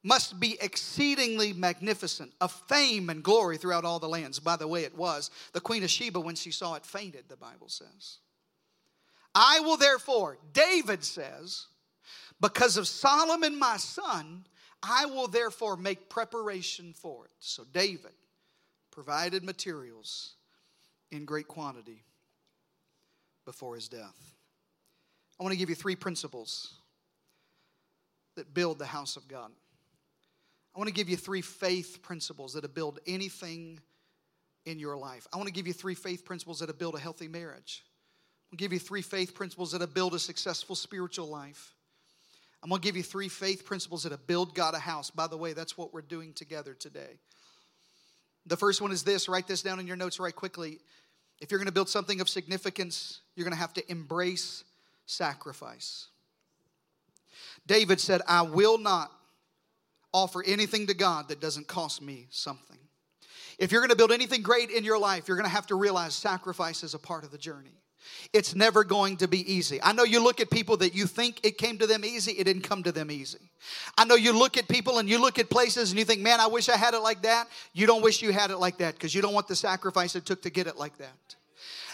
must 0.02 0.40
be 0.40 0.58
exceedingly 0.60 1.52
magnificent, 1.52 2.32
of 2.40 2.50
fame 2.68 3.08
and 3.08 3.22
glory 3.22 3.58
throughout 3.58 3.84
all 3.84 4.00
the 4.00 4.08
lands. 4.08 4.40
By 4.40 4.56
the 4.56 4.66
way, 4.66 4.82
it 4.82 4.98
was. 4.98 5.30
The 5.52 5.60
Queen 5.60 5.84
of 5.84 5.90
Sheba, 5.90 6.18
when 6.18 6.34
she 6.34 6.50
saw 6.50 6.74
it, 6.74 6.84
fainted, 6.84 7.26
the 7.28 7.36
Bible 7.36 7.68
says. 7.68 8.18
I 9.36 9.60
will 9.60 9.76
therefore, 9.76 10.38
David 10.52 11.04
says, 11.04 11.66
because 12.40 12.76
of 12.76 12.88
Solomon 12.88 13.56
my 13.56 13.76
son, 13.76 14.46
I 14.82 15.06
will 15.06 15.28
therefore 15.28 15.76
make 15.76 16.08
preparation 16.08 16.92
for 16.92 17.26
it. 17.26 17.30
So 17.38 17.62
David 17.72 18.14
provided 18.90 19.44
materials 19.44 20.34
in 21.12 21.24
great 21.24 21.46
quantity 21.46 22.02
before 23.44 23.76
his 23.76 23.88
death. 23.88 24.34
I 25.38 25.44
want 25.44 25.52
to 25.52 25.58
give 25.58 25.68
you 25.68 25.74
three 25.74 25.96
principles 25.96 26.74
that 28.36 28.54
build 28.54 28.78
the 28.78 28.86
house 28.86 29.16
of 29.16 29.28
God. 29.28 29.50
I 30.74 30.78
want 30.78 30.88
to 30.88 30.94
give 30.94 31.08
you 31.08 31.16
three 31.16 31.40
faith 31.40 32.00
principles 32.02 32.54
that 32.54 32.74
build 32.74 33.00
anything 33.06 33.80
in 34.64 34.78
your 34.78 34.96
life. 34.96 35.26
I 35.32 35.36
want 35.36 35.48
to 35.48 35.52
give 35.52 35.66
you 35.66 35.72
three 35.72 35.94
faith 35.94 36.24
principles 36.24 36.60
that 36.60 36.78
build 36.78 36.94
a 36.94 37.00
healthy 37.00 37.28
marriage. 37.28 37.84
I'll 38.52 38.56
give 38.56 38.72
you 38.72 38.78
three 38.78 39.02
faith 39.02 39.34
principles 39.34 39.72
that 39.72 39.94
build 39.94 40.14
a 40.14 40.18
successful 40.18 40.74
spiritual 40.76 41.28
life. 41.28 41.74
I'm 42.62 42.70
going 42.70 42.80
to 42.80 42.86
give 42.86 42.96
you 42.96 43.02
three 43.02 43.28
faith 43.28 43.64
principles 43.64 44.02
that 44.02 44.26
build 44.26 44.54
God 44.54 44.74
a 44.74 44.78
house. 44.78 45.10
By 45.10 45.26
the 45.26 45.36
way, 45.36 45.52
that's 45.52 45.78
what 45.78 45.92
we're 45.92 46.00
doing 46.02 46.32
together 46.32 46.74
today. 46.74 47.18
The 48.46 48.56
first 48.56 48.80
one 48.80 48.90
is 48.90 49.02
this 49.02 49.28
write 49.28 49.46
this 49.46 49.62
down 49.62 49.78
in 49.78 49.86
your 49.86 49.96
notes 49.96 50.18
right 50.18 50.34
quickly. 50.34 50.78
If 51.40 51.50
you're 51.50 51.58
going 51.58 51.66
to 51.66 51.72
build 51.72 51.88
something 51.88 52.20
of 52.20 52.28
significance, 52.28 53.20
you're 53.36 53.44
going 53.44 53.54
to 53.54 53.60
have 53.60 53.74
to 53.74 53.90
embrace 53.90 54.64
sacrifice. 55.08 56.08
David 57.66 58.00
said, 58.00 58.22
I 58.28 58.42
will 58.42 58.78
not 58.78 59.10
offer 60.12 60.42
anything 60.46 60.86
to 60.86 60.94
God 60.94 61.28
that 61.28 61.40
doesn't 61.40 61.66
cost 61.66 62.00
me 62.00 62.26
something. 62.30 62.78
If 63.58 63.72
you're 63.72 63.80
going 63.80 63.90
to 63.90 63.96
build 63.96 64.12
anything 64.12 64.42
great 64.42 64.70
in 64.70 64.84
your 64.84 64.98
life, 64.98 65.26
you're 65.26 65.36
going 65.36 65.48
to 65.48 65.54
have 65.54 65.66
to 65.68 65.74
realize 65.74 66.14
sacrifice 66.14 66.82
is 66.82 66.94
a 66.94 66.98
part 66.98 67.24
of 67.24 67.30
the 67.30 67.38
journey. 67.38 67.74
It's 68.32 68.54
never 68.54 68.84
going 68.84 69.18
to 69.18 69.28
be 69.28 69.52
easy. 69.52 69.80
I 69.82 69.92
know 69.92 70.04
you 70.04 70.22
look 70.22 70.40
at 70.40 70.50
people 70.50 70.76
that 70.78 70.94
you 70.94 71.06
think 71.06 71.40
it 71.44 71.58
came 71.58 71.78
to 71.78 71.86
them 71.86 72.04
easy, 72.04 72.32
it 72.32 72.44
didn't 72.44 72.62
come 72.62 72.82
to 72.84 72.92
them 72.92 73.10
easy. 73.10 73.50
I 73.98 74.04
know 74.04 74.14
you 74.14 74.32
look 74.32 74.56
at 74.56 74.68
people 74.68 74.98
and 74.98 75.08
you 75.08 75.20
look 75.20 75.38
at 75.38 75.50
places 75.50 75.90
and 75.90 75.98
you 75.98 76.04
think, 76.04 76.20
man, 76.20 76.40
I 76.40 76.46
wish 76.46 76.68
I 76.68 76.76
had 76.76 76.94
it 76.94 77.00
like 77.00 77.22
that. 77.22 77.48
You 77.74 77.86
don't 77.86 78.02
wish 78.02 78.22
you 78.22 78.32
had 78.32 78.50
it 78.50 78.58
like 78.58 78.78
that 78.78 78.94
because 78.94 79.14
you 79.14 79.20
don't 79.20 79.34
want 79.34 79.48
the 79.48 79.56
sacrifice 79.56 80.14
it 80.14 80.24
took 80.24 80.42
to 80.42 80.50
get 80.50 80.66
it 80.66 80.76
like 80.76 80.96
that. 80.98 81.36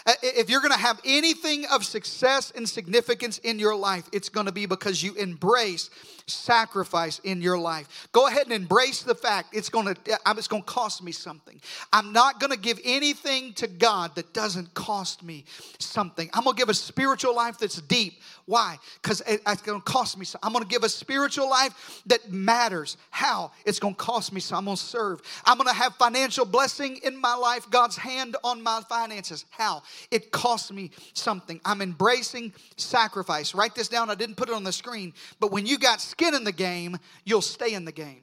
Uh, 0.05 0.13
if 0.21 0.49
you're 0.49 0.61
going 0.61 0.73
to 0.73 0.79
have 0.79 0.99
anything 1.03 1.65
of 1.67 1.83
success 1.83 2.51
and 2.55 2.67
significance 2.67 3.39
in 3.39 3.57
your 3.57 3.75
life, 3.75 4.07
it's 4.11 4.29
going 4.29 4.45
to 4.45 4.51
be 4.51 4.65
because 4.65 5.01
you 5.01 5.13
embrace 5.15 5.89
sacrifice 6.27 7.19
in 7.19 7.41
your 7.41 7.57
life. 7.57 8.07
Go 8.11 8.27
ahead 8.27 8.43
and 8.43 8.53
embrace 8.53 9.03
the 9.03 9.15
fact 9.15 9.55
it's 9.55 9.69
going 9.69 9.93
to 9.93 10.13
uh, 10.13 10.33
it's 10.37 10.47
going 10.47 10.63
to 10.63 10.67
cost 10.67 11.03
me 11.03 11.11
something. 11.11 11.59
I'm 11.93 12.11
not 12.13 12.39
going 12.39 12.51
to 12.51 12.57
give 12.57 12.79
anything 12.83 13.53
to 13.53 13.67
God 13.67 14.15
that 14.15 14.33
doesn't 14.33 14.73
cost 14.73 15.23
me 15.23 15.45
something. 15.79 16.29
I'm 16.33 16.43
going 16.43 16.55
to 16.55 16.59
give 16.59 16.69
a 16.69 16.73
spiritual 16.73 17.35
life 17.35 17.57
that's 17.57 17.81
deep. 17.81 18.21
Why? 18.45 18.77
Because 19.01 19.21
it's 19.25 19.61
going 19.61 19.79
to 19.79 19.85
cost 19.85 20.17
me 20.17 20.25
something. 20.25 20.45
I'm 20.45 20.53
going 20.53 20.63
to 20.63 20.69
give 20.69 20.83
a 20.83 20.89
spiritual 20.89 21.49
life 21.49 22.01
that 22.05 22.31
matters. 22.31 22.97
How? 23.09 23.51
It's 23.65 23.79
going 23.79 23.95
to 23.95 23.99
cost 23.99 24.33
me 24.33 24.39
something. 24.39 24.59
I'm 24.59 24.65
going 24.65 24.77
to 24.77 24.83
serve. 24.83 25.21
I'm 25.45 25.57
going 25.57 25.67
to 25.67 25.75
have 25.75 25.95
financial 25.95 26.45
blessing 26.45 26.97
in 27.03 27.19
my 27.19 27.35
life, 27.35 27.69
God's 27.69 27.97
hand 27.97 28.35
on 28.43 28.61
my 28.61 28.81
finances. 28.87 29.45
How? 29.49 29.81
It 30.11 30.31
costs 30.31 30.71
me 30.71 30.91
something. 31.13 31.59
I'm 31.65 31.81
embracing 31.81 32.53
sacrifice. 32.77 33.53
Write 33.53 33.75
this 33.75 33.87
down. 33.87 34.09
I 34.09 34.15
didn't 34.15 34.35
put 34.35 34.49
it 34.49 34.55
on 34.55 34.63
the 34.63 34.71
screen, 34.71 35.13
but 35.39 35.51
when 35.51 35.65
you 35.65 35.77
got 35.77 36.01
skin 36.01 36.33
in 36.33 36.43
the 36.43 36.51
game, 36.51 36.97
you'll 37.23 37.41
stay 37.41 37.73
in 37.73 37.85
the 37.85 37.91
game. 37.91 38.21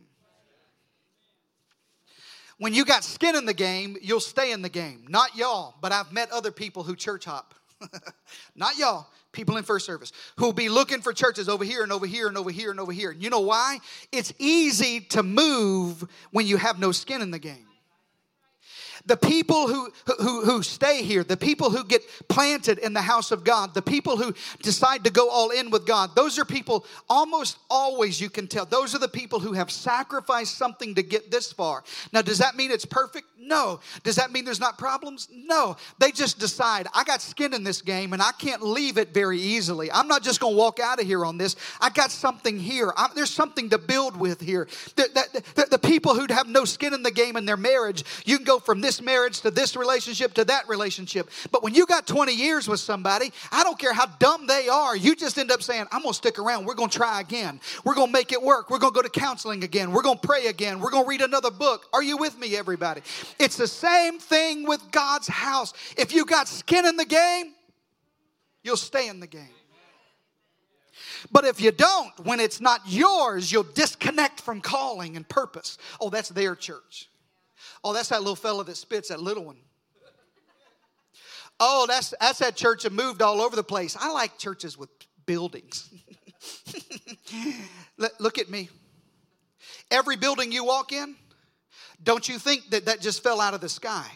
When 2.59 2.75
you 2.75 2.85
got 2.85 3.02
skin 3.02 3.35
in 3.35 3.45
the 3.45 3.55
game, 3.55 3.97
you'll 4.02 4.21
stay 4.21 4.52
in 4.52 4.62
the 4.62 4.69
game. 4.69 5.07
Not 5.09 5.37
y'all, 5.37 5.75
but 5.81 5.91
I've 5.91 6.12
met 6.12 6.31
other 6.31 6.52
people 6.52 6.85
who 6.85 6.95
church 6.95 7.25
hop. 7.25 7.55
Not 8.55 8.79
y'all, 8.79 9.09
people 9.33 9.57
in 9.57 9.64
first 9.64 9.85
service, 9.85 10.12
who'll 10.37 10.52
be 10.52 10.69
looking 10.69 11.00
for 11.00 11.12
churches 11.12 11.49
over 11.49 11.64
here 11.64 11.83
and 11.83 11.91
over 11.91 12.07
here 12.07 12.29
and 12.29 12.38
over 12.38 12.50
here 12.50 12.71
and 12.71 12.79
over 12.79 12.93
here. 12.93 13.11
And 13.11 13.21
you 13.23 13.31
know 13.31 13.41
why? 13.41 13.79
It's 14.12 14.33
easy 14.38 15.00
to 15.00 15.25
move 15.25 16.07
when 16.31 16.47
you 16.47 16.57
have 16.57 16.79
no 16.79 16.93
skin 16.93 17.21
in 17.21 17.33
the 17.33 17.38
game. 17.38 17.67
The 19.06 19.16
people 19.16 19.66
who, 19.68 19.90
who, 20.21 20.44
who 20.44 20.62
stay 20.62 21.02
here, 21.02 21.25
the 21.25 21.37
people 21.37 21.71
who 21.71 21.85
get 21.85 22.02
planted 22.28 22.78
in 22.78 22.92
the 22.92 23.02
house 23.02 23.32
of 23.32 23.44
God, 23.44 23.75
the 23.75 23.82
people 23.82 24.16
who 24.16 24.35
decide 24.62 25.04
to 25.04 25.11
go 25.11 25.28
all 25.28 25.50
in 25.50 25.71
with 25.71 25.87
God, 25.87 26.14
those 26.14 26.38
are 26.38 26.44
people 26.44 26.87
almost 27.09 27.59
always 27.68 28.21
you 28.21 28.30
can 28.30 28.47
tell. 28.47 28.64
Those 28.64 28.94
are 28.94 28.99
the 28.99 29.09
people 29.09 29.40
who 29.40 29.52
have 29.54 29.71
sacrificed 29.71 30.56
something 30.56 30.94
to 30.94 31.02
get 31.02 31.30
this 31.30 31.52
far. 31.52 31.82
Now, 32.12 32.23
does 32.23 32.38
that 32.38 32.56
mean 32.56 32.71
it's 32.71 32.85
perfect? 32.85 33.26
No. 33.38 33.80
Does 34.04 34.16
that 34.16 34.30
mean 34.30 34.44
there's 34.44 34.61
not 34.61 34.78
problems? 34.78 35.28
No. 35.32 35.76
They 35.99 36.12
just 36.12 36.38
decide, 36.38 36.87
I 36.94 37.02
got 37.02 37.21
skin 37.21 37.54
in 37.54 37.64
this 37.64 37.82
game 37.82 38.12
and 38.12 38.23
I 38.23 38.30
can't 38.38 38.62
leave 38.62 38.99
it 38.99 39.12
very 39.12 39.40
easily. 39.40 39.90
I'm 39.90 40.06
not 40.06 40.23
just 40.23 40.38
going 40.38 40.54
to 40.54 40.59
walk 40.59 40.78
out 40.78 41.00
of 41.00 41.06
here 41.06 41.25
on 41.25 41.38
this. 41.38 41.56
I 41.80 41.90
got 41.90 42.12
something 42.12 42.59
here. 42.59 42.92
I'm, 42.97 43.11
there's 43.14 43.30
something 43.30 43.71
to 43.71 43.78
build 43.78 44.16
with 44.16 44.40
here. 44.40 44.68
The, 44.94 45.09
the, 45.32 45.42
the, 45.54 45.66
the 45.73 45.78
people 45.78 46.14
who 46.14 46.32
have 46.32 46.47
no 46.47 46.64
skin 46.64 46.94
in 46.94 47.02
the 47.02 47.11
game 47.11 47.37
in 47.37 47.44
their 47.44 47.56
marriage, 47.56 48.04
you 48.25 48.37
can 48.37 48.44
go 48.44 48.61
from 48.61 48.80
this 48.80 48.91
this 48.92 49.04
marriage 49.04 49.40
to 49.40 49.50
this 49.50 49.75
relationship 49.75 50.34
to 50.34 50.44
that 50.44 50.68
relationship. 50.68 51.30
But 51.50 51.62
when 51.62 51.75
you 51.75 51.87
got 51.87 52.06
20 52.06 52.34
years 52.34 52.68
with 52.68 52.80
somebody, 52.80 53.32
I 53.50 53.62
don't 53.62 53.78
care 53.78 53.94
how 53.94 54.06
dumb 54.06 54.46
they 54.46 54.68
are, 54.68 54.94
you 54.94 55.16
just 55.16 55.38
end 55.38 55.50
up 55.50 55.62
saying, 55.62 55.87
I'm 55.90 56.02
going 56.02 56.12
to 56.12 56.16
stick 56.16 56.38
around. 56.38 56.66
We're 56.66 56.75
going 56.75 56.90
to 56.90 56.96
try 56.96 57.20
again. 57.20 57.58
We're 57.84 57.94
going 57.94 58.08
to 58.08 58.12
make 58.12 58.32
it 58.32 58.42
work. 58.42 58.68
We're 58.68 58.78
going 58.78 58.92
to 58.92 58.96
go 58.96 59.02
to 59.02 59.08
counseling 59.08 59.64
again. 59.64 59.92
We're 59.92 60.02
going 60.02 60.18
to 60.18 60.26
pray 60.26 60.49
again. 60.49 60.78
We're 60.78 60.90
going 60.90 61.04
to 61.04 61.08
read 61.08 61.22
another 61.22 61.50
book. 61.50 61.87
Are 61.94 62.02
you 62.02 62.18
with 62.18 62.38
me, 62.38 62.54
everybody? 62.54 63.00
It's 63.38 63.56
the 63.56 63.66
same 63.66 64.18
thing 64.18 64.66
with 64.66 64.82
God's 64.90 65.28
house. 65.28 65.72
If 65.96 66.12
you 66.12 66.26
got 66.26 66.49
skin 66.49 66.84
in 66.84 66.96
the 66.96 67.06
game, 67.06 67.54
you'll 68.62 68.76
stay 68.76 69.08
in 69.08 69.20
the 69.20 69.26
game. 69.26 69.49
But 71.30 71.46
if 71.46 71.61
you 71.61 71.72
don't, 71.72 72.12
when 72.26 72.40
it's 72.40 72.61
not 72.61 72.80
yours, 72.84 73.50
you'll 73.50 73.62
disconnect 73.62 74.40
from 74.40 74.61
calling 74.61 75.16
and 75.16 75.26
purpose. 75.26 75.78
Oh, 76.00 76.11
that's 76.11 76.28
their 76.28 76.54
church. 76.54 77.08
Oh, 77.85 77.92
that's 77.92 78.09
that 78.09 78.21
little 78.21 78.37
fella 78.37 78.64
that 78.64 78.76
spits, 78.76 79.09
that 79.09 79.21
little 79.21 79.45
one. 79.45 79.57
Oh, 81.61 81.87
that's, 81.87 82.14
that's 82.21 82.38
that 82.40 82.57
church 82.57 82.83
that 82.83 82.92
moved 82.92 83.23
all 83.23 83.40
over 83.40 83.54
the 83.54 83.62
place. 83.62 83.97
I 83.99 84.11
like 84.11 84.37
churches 84.38 84.76
with 84.76 84.88
buildings. 85.26 85.90
Look 88.19 88.38
at 88.38 88.50
me. 88.50 88.69
Every 89.90 90.16
building 90.16 90.50
you 90.50 90.64
walk 90.64 90.92
in, 90.92 91.14
don't 92.02 92.28
you 92.28 92.38
think 92.38 92.71
that 92.71 92.87
that 92.87 93.00
just 93.00 93.23
fell 93.23 93.40
out 93.40 93.54
of 93.54 93.61
the 93.61 93.69
sky? 93.69 94.07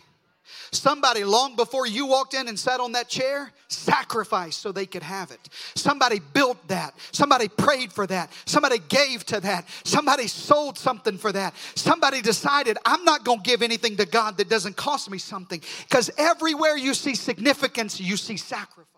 Somebody, 0.73 1.25
long 1.25 1.57
before 1.57 1.87
you 1.87 2.07
walked 2.07 2.35
in 2.35 2.49
and 2.49 2.59
sat 2.59 2.81
on 2.81 2.93
that 2.93 3.09
chair, 3.09 3.53
sacrificed 3.69 4.61
so 4.61 4.73
they 4.73 4.87
could 4.87 5.03
have 5.03 5.31
it. 5.31 5.49
Somebody 5.75 6.21
built 6.33 6.69
that. 6.69 6.95
Somebody 7.13 7.49
prayed 7.49 7.93
for 7.93 8.07
that. 8.07 8.33
Somebody 8.45 8.79
gave 8.89 9.25
to 9.27 9.41
that. 9.41 9.69
Somebody 9.85 10.27
sold 10.27 10.79
something 10.79 11.19
for 11.19 11.33
that. 11.33 11.55
Somebody 11.75 12.23
decided, 12.23 12.79
I'm 12.85 13.05
not 13.05 13.25
going 13.25 13.43
to 13.43 13.49
give 13.49 13.63
anything 13.63 13.97
to 13.97 14.07
God 14.07 14.37
that 14.39 14.49
doesn't 14.49 14.77
cost 14.77 15.11
me 15.11 15.19
something. 15.19 15.61
Because 15.89 16.11
everywhere 16.19 16.77
you 16.77 16.95
see 16.95 17.15
significance, 17.15 18.01
you 18.01 18.17
see 18.17 18.37
sacrifice. 18.37 18.96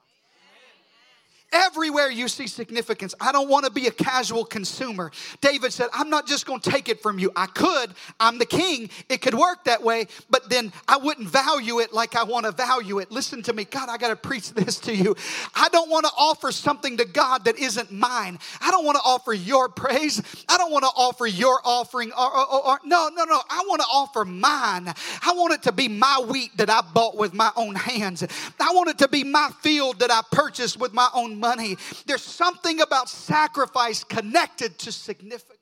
Everywhere 1.50 2.10
you 2.10 2.28
see 2.28 2.46
significance, 2.46 3.14
I 3.18 3.32
don't 3.32 3.48
want 3.48 3.64
to 3.64 3.70
be 3.70 3.86
a 3.86 3.90
casual 3.90 4.44
consumer. 4.44 5.10
David 5.40 5.72
said, 5.72 5.88
I'm 5.94 6.10
not 6.10 6.26
just 6.26 6.44
going 6.44 6.60
to 6.60 6.70
take 6.70 6.90
it 6.90 7.00
from 7.00 7.18
you. 7.18 7.32
I 7.34 7.46
could, 7.46 7.94
I'm 8.20 8.38
the 8.38 8.44
king. 8.44 8.90
It 9.08 9.22
could 9.22 9.32
work 9.32 9.64
that 9.64 9.82
way, 9.82 10.08
but 10.28 10.50
then 10.50 10.72
I 10.86 10.98
wouldn't 10.98 11.26
value 11.28 11.78
it 11.78 11.94
like 11.94 12.16
I 12.16 12.24
want 12.24 12.44
to 12.44 12.52
value 12.52 12.98
it. 12.98 13.10
Listen 13.10 13.42
to 13.44 13.54
me. 13.54 13.64
God, 13.64 13.88
I 13.88 13.96
got 13.96 14.08
to 14.08 14.16
preach 14.16 14.52
this 14.52 14.78
to 14.80 14.94
you. 14.94 15.16
I 15.54 15.70
don't 15.70 15.88
want 15.88 16.04
to 16.04 16.12
offer 16.18 16.52
something 16.52 16.98
to 16.98 17.06
God 17.06 17.46
that 17.46 17.58
isn't 17.58 17.90
mine. 17.90 18.38
I 18.60 18.70
don't 18.70 18.84
want 18.84 18.96
to 18.96 19.02
offer 19.02 19.32
your 19.32 19.70
praise. 19.70 20.20
I 20.50 20.58
don't 20.58 20.70
want 20.70 20.84
to 20.84 20.90
offer 20.90 21.26
your 21.26 21.60
offering. 21.64 22.12
Or, 22.12 22.36
or, 22.36 22.66
or, 22.66 22.80
no, 22.84 23.08
no, 23.14 23.24
no. 23.24 23.40
I 23.48 23.64
want 23.66 23.80
to 23.80 23.86
offer 23.86 24.26
mine. 24.26 24.92
I 25.22 25.32
want 25.32 25.54
it 25.54 25.62
to 25.62 25.72
be 25.72 25.88
my 25.88 26.22
wheat 26.28 26.54
that 26.58 26.68
I 26.68 26.82
bought 26.92 27.16
with 27.16 27.32
my 27.32 27.50
own 27.56 27.74
hands. 27.74 28.22
I 28.60 28.72
want 28.74 28.90
it 28.90 28.98
to 28.98 29.08
be 29.08 29.24
my 29.24 29.50
field 29.62 30.00
that 30.00 30.10
I 30.10 30.20
purchased 30.30 30.78
with 30.78 30.92
my 30.92 31.08
own 31.14 31.37
money. 31.38 31.76
There's 32.06 32.22
something 32.22 32.80
about 32.80 33.08
sacrifice 33.08 34.04
connected 34.04 34.78
to 34.80 34.92
significance. 34.92 35.58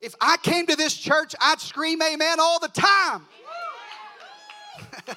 If 0.00 0.14
I 0.20 0.36
came 0.42 0.66
to 0.66 0.76
this 0.76 0.94
church, 0.94 1.34
I'd 1.40 1.60
scream 1.60 2.00
amen 2.00 2.38
all 2.38 2.60
the 2.60 2.68
time. 2.68 3.26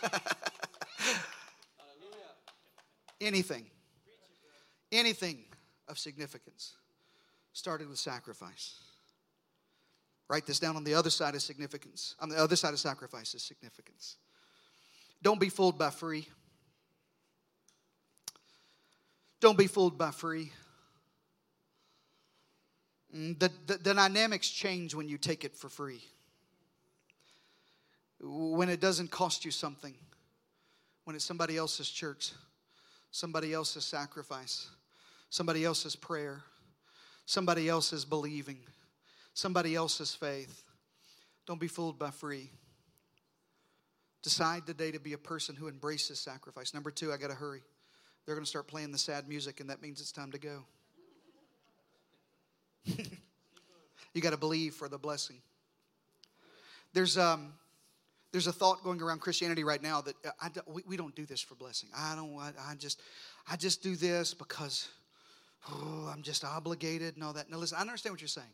Anything. 3.22 3.66
Anything 4.92 5.44
of 5.88 6.00
significance 6.00 6.74
started 7.54 7.88
with 7.88 8.00
sacrifice. 8.00 8.80
Write 10.30 10.46
this 10.46 10.60
down 10.60 10.76
on 10.76 10.84
the 10.84 10.94
other 10.94 11.10
side 11.10 11.34
of 11.34 11.42
significance. 11.42 12.16
On 12.20 12.30
the 12.30 12.38
other 12.38 12.56
side 12.56 12.72
of 12.74 12.80
sacrifice 12.80 13.34
is 13.34 13.42
significance. 13.42 14.18
Don't 15.24 15.40
be 15.40 15.50
fooled 15.50 15.78
by 15.78 15.90
free. 15.90 16.28
Don't 19.40 19.58
be 19.58 19.68
fooled 19.68 19.98
by 19.98 20.12
free. 20.12 20.52
Mm, 23.16 23.40
the, 23.40 23.52
the, 23.66 23.78
the, 23.78 23.94
dynamics 23.96 24.50
change 24.50 24.94
when 24.94 25.10
you 25.10 25.18
take 25.18 25.44
it 25.44 25.56
for 25.56 25.68
free. 25.68 26.04
When 28.22 28.70
it 28.70 28.80
doesn't 28.80 29.10
cost 29.10 29.46
you 29.46 29.52
something, 29.52 29.96
when 31.06 31.16
it's 31.16 31.26
somebody 31.26 31.58
else's 31.58 31.90
church, 31.90 32.34
somebody 33.10 33.54
else's 33.54 33.86
sacrifice, 33.86 34.68
somebody 35.30 35.66
else's 35.66 35.96
prayer, 35.96 36.44
somebody 37.26 37.68
else's 37.68 38.06
believing, 38.06 38.60
somebody 39.34 39.76
else's 39.76 40.14
faith. 40.14 40.64
Don't 41.46 41.60
be 41.60 41.68
fooled 41.68 41.98
by 41.98 42.12
free. 42.12 42.52
Decide 44.22 44.68
today 44.68 44.92
to 44.92 45.00
be 45.00 45.14
a 45.14 45.18
person 45.18 45.56
who 45.56 45.68
embraces 45.68 46.20
sacrifice. 46.20 46.74
Number 46.74 46.92
two, 46.92 47.14
I 47.14 47.18
got 47.18 47.30
to 47.30 47.36
hurry. 47.36 47.62
They're 48.26 48.36
going 48.36 48.46
to 48.46 48.50
start 48.50 48.68
playing 48.68 48.92
the 48.92 48.98
sad 48.98 49.28
music, 49.28 49.60
and 49.60 49.70
that 49.70 49.82
means 49.82 50.02
it's 50.02 50.12
time 50.12 50.32
to 50.34 50.38
go. 50.38 50.64
you 52.86 54.22
got 54.22 54.32
to 54.32 54.38
believe 54.38 54.76
for 54.76 54.90
the 54.90 54.98
blessing. 54.98 55.38
There's 56.94 57.18
um, 57.18 57.54
there's 58.32 58.48
a 58.48 58.52
thought 58.52 58.84
going 58.84 59.02
around 59.02 59.22
Christianity 59.22 59.64
right 59.64 59.82
now 59.82 60.02
that 60.02 60.16
uh, 60.26 60.30
I, 60.42 60.50
we, 60.68 60.84
we 60.88 60.98
don't 60.98 61.16
do 61.16 61.26
this 61.26 61.42
for 61.42 61.56
blessing. 61.56 61.90
I 61.96 62.16
don't. 62.16 62.38
I, 62.38 62.52
I 62.68 62.76
just 62.76 63.02
I 63.50 63.56
just 63.56 63.82
do 63.82 63.96
this 63.96 64.34
because 64.34 64.90
oh, 65.72 66.12
I'm 66.14 66.22
just 66.22 66.44
obligated 66.44 67.16
and 67.16 67.24
all 67.24 67.34
that. 67.34 67.50
Now 67.50 67.58
listen, 67.58 67.78
I 67.78 67.82
understand 67.82 68.14
what 68.14 68.22
you're 68.22 68.28
saying. 68.28 68.48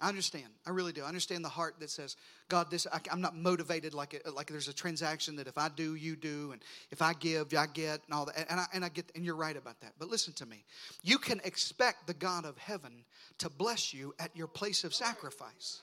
I 0.00 0.08
understand. 0.08 0.46
I 0.66 0.70
really 0.70 0.92
do. 0.92 1.02
I 1.04 1.08
understand 1.08 1.44
the 1.44 1.48
heart 1.48 1.76
that 1.78 1.88
says, 1.88 2.16
God, 2.48 2.70
this 2.70 2.86
I, 2.92 3.00
am 3.10 3.20
not 3.20 3.36
motivated 3.36 3.94
like 3.94 4.12
it, 4.12 4.26
like 4.34 4.48
there's 4.48 4.68
a 4.68 4.72
transaction 4.72 5.36
that 5.36 5.46
if 5.46 5.56
I 5.56 5.68
do, 5.68 5.94
you 5.94 6.16
do, 6.16 6.50
and 6.52 6.62
if 6.90 7.00
I 7.00 7.12
give, 7.14 7.54
I 7.54 7.66
get, 7.66 8.00
and 8.04 8.12
all 8.12 8.26
that. 8.26 8.46
And 8.50 8.58
I, 8.60 8.66
and 8.72 8.84
I 8.84 8.88
get, 8.88 9.10
and 9.14 9.24
you're 9.24 9.36
right 9.36 9.56
about 9.56 9.80
that. 9.80 9.92
But 9.98 10.08
listen 10.08 10.34
to 10.34 10.46
me. 10.46 10.64
You 11.02 11.18
can 11.18 11.40
expect 11.44 12.06
the 12.06 12.14
God 12.14 12.44
of 12.44 12.58
heaven 12.58 13.04
to 13.38 13.48
bless 13.48 13.94
you 13.94 14.14
at 14.18 14.36
your 14.36 14.48
place 14.48 14.82
of 14.82 14.92
sacrifice. 14.92 15.80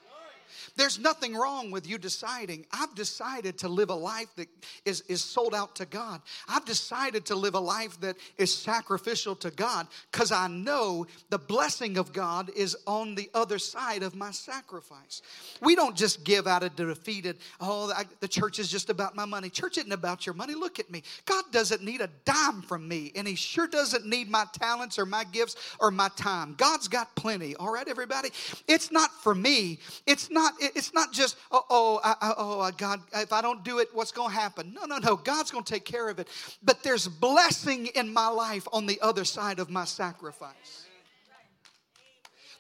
There's 0.76 1.00
nothing 1.00 1.36
wrong 1.36 1.72
with 1.72 1.88
you 1.88 1.98
deciding, 1.98 2.66
I've 2.72 2.96
decided 2.96 3.58
to 3.60 3.70
live 3.70 3.90
a 3.90 3.96
life 3.96 4.34
that 4.36 4.48
is, 4.86 5.02
is 5.02 5.24
sold 5.24 5.56
out 5.56 5.76
to 5.78 5.86
God. 5.86 6.22
I've 6.48 6.66
decided 6.66 7.26
to 7.28 7.36
live 7.36 7.56
a 7.56 7.60
life 7.60 8.00
that 8.02 8.18
is 8.38 8.54
sacrificial 8.54 9.36
to 9.38 9.52
God 9.52 9.88
because 10.12 10.32
I 10.32 10.48
know 10.48 11.08
the 11.30 11.40
blessing 11.40 11.98
of 11.98 12.14
God 12.14 12.50
is 12.56 12.76
on 12.88 13.16
the 13.16 13.30
other 13.34 13.60
side 13.60 14.04
of 14.04 14.16
my 14.16 14.32
sacrifice. 14.32 15.22
We 15.62 15.76
don't 15.76 15.96
just 15.96 16.24
give 16.24 16.48
out 16.48 16.64
of 16.64 16.76
defeated, 16.76 17.38
oh, 17.60 17.92
I, 17.92 18.06
the 18.20 18.28
church 18.28 18.60
is 18.60 18.70
just 18.70 18.90
about 18.90 19.16
my 19.16 19.26
money. 19.26 19.50
Church 19.50 19.78
isn't 19.78 19.92
about 19.92 20.26
your 20.26 20.36
money. 20.36 20.54
Look 20.54 20.80
at 20.80 20.90
me. 20.90 21.04
God 21.26 21.46
doesn't 21.52 21.84
need 21.84 22.02
a 22.02 22.10
dime 22.26 22.62
from 22.62 22.88
me, 22.88 23.12
and 23.16 23.28
He 23.28 23.36
sure 23.36 23.68
doesn't 23.68 24.06
need 24.06 24.30
my 24.30 24.46
talents 24.54 24.98
or 24.98 25.06
my 25.06 25.24
gifts 25.24 25.56
or 25.80 25.92
my 25.92 26.10
time. 26.16 26.56
God's 26.58 26.88
got 26.88 27.16
plenty. 27.16 27.56
All 27.56 27.72
right, 27.72 27.88
everybody? 27.88 28.30
It's 28.68 28.92
not 28.92 29.12
for 29.22 29.36
me. 29.36 29.80
It's 30.06 30.30
not 30.30 30.41
not, 30.42 30.54
it's 30.60 30.94
not 30.94 31.12
just, 31.12 31.38
oh, 31.52 31.64
oh, 31.70 32.00
I, 32.04 32.16
oh, 32.38 32.72
God, 32.78 33.02
if 33.14 33.32
I 33.32 33.42
don't 33.42 33.64
do 33.64 33.80
it, 33.80 33.90
what's 33.94 34.12
going 34.12 34.30
to 34.30 34.36
happen? 34.36 34.74
No, 34.74 34.86
no, 34.86 34.98
no. 34.98 35.16
God's 35.16 35.52
going 35.52 35.64
to 35.64 35.74
take 35.74 35.86
care 35.86 36.10
of 36.10 36.20
it. 36.20 36.28
But 36.64 36.84
there's 36.84 37.08
blessing 37.08 37.88
in 37.88 38.14
my 38.14 38.28
life 38.28 38.68
on 38.74 38.86
the 38.86 39.00
other 39.02 39.26
side 39.26 39.60
of 39.60 39.70
my 39.70 39.86
sacrifice. 39.86 40.88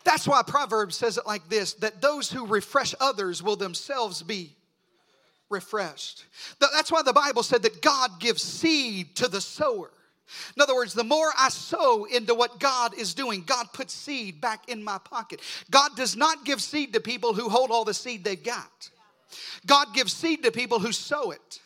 That's 0.03 0.27
why 0.27 0.41
Proverbs 0.43 0.95
says 0.95 1.17
it 1.17 1.27
like 1.27 1.47
this 1.47 1.73
that 1.75 2.01
those 2.01 2.31
who 2.31 2.47
refresh 2.47 2.95
others 2.99 3.43
will 3.43 3.55
themselves 3.55 4.23
be 4.23 4.55
refreshed. 5.49 6.25
That's 6.59 6.91
why 6.91 7.03
the 7.03 7.13
Bible 7.13 7.43
said 7.43 7.63
that 7.63 7.81
God 7.81 8.19
gives 8.19 8.41
seed 8.41 9.15
to 9.17 9.27
the 9.27 9.41
sower. 9.41 9.91
In 10.55 10.61
other 10.61 10.75
words, 10.75 10.93
the 10.93 11.03
more 11.03 11.31
I 11.37 11.49
sow 11.49 12.05
into 12.05 12.33
what 12.35 12.59
God 12.59 12.93
is 12.97 13.13
doing, 13.13 13.43
God 13.45 13.67
puts 13.73 13.93
seed 13.93 14.41
back 14.41 14.69
in 14.69 14.83
my 14.83 14.97
pocket. 14.97 15.41
God 15.69 15.95
does 15.95 16.15
not 16.15 16.45
give 16.45 16.61
seed 16.61 16.93
to 16.93 16.99
people 16.99 17.33
who 17.33 17.49
hold 17.49 17.71
all 17.71 17.85
the 17.85 17.93
seed 17.93 18.23
they've 18.23 18.41
got. 18.41 18.89
God 19.65 19.93
gives 19.93 20.13
seed 20.13 20.43
to 20.43 20.51
people 20.51 20.79
who 20.79 20.91
sow 20.91 21.31
it. 21.31 21.59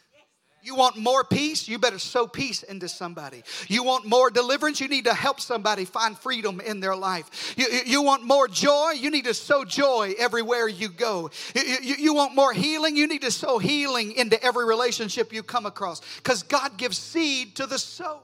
You 0.65 0.73
want 0.73 0.97
more 0.97 1.23
peace? 1.23 1.67
You 1.67 1.78
better 1.78 1.99
sow 1.99 2.25
peace 2.25 2.63
into 2.63 2.89
somebody. 2.89 3.43
You 3.67 3.84
want 3.84 4.08
more 4.08 4.32
deliverance? 4.32 4.82
You 4.82 4.88
need 4.88 5.06
to 5.06 5.13
help 5.13 5.39
somebody 5.39 5.86
find 5.86 6.17
freedom 6.17 6.60
in 6.60 6.80
their 6.80 6.95
life. 6.95 7.54
You, 7.56 7.67
you 7.86 8.01
want 8.01 8.23
more 8.23 8.47
joy? 8.47 8.93
You 8.97 9.12
need 9.12 9.25
to 9.25 9.36
sow 9.36 9.63
joy 9.63 10.15
everywhere 10.17 10.67
you 10.67 10.89
go. 10.89 11.30
You, 11.54 11.62
you, 11.62 11.95
you 11.99 12.13
want 12.15 12.34
more 12.34 12.51
healing? 12.51 12.97
You 12.97 13.06
need 13.06 13.21
to 13.21 13.30
sow 13.30 13.60
healing 13.60 14.13
into 14.13 14.43
every 14.43 14.65
relationship 14.65 15.32
you 15.32 15.43
come 15.43 15.67
across 15.67 16.01
because 16.17 16.41
God 16.41 16.78
gives 16.78 16.97
seed 16.97 17.56
to 17.58 17.67
the 17.67 17.78
sower. 17.78 18.21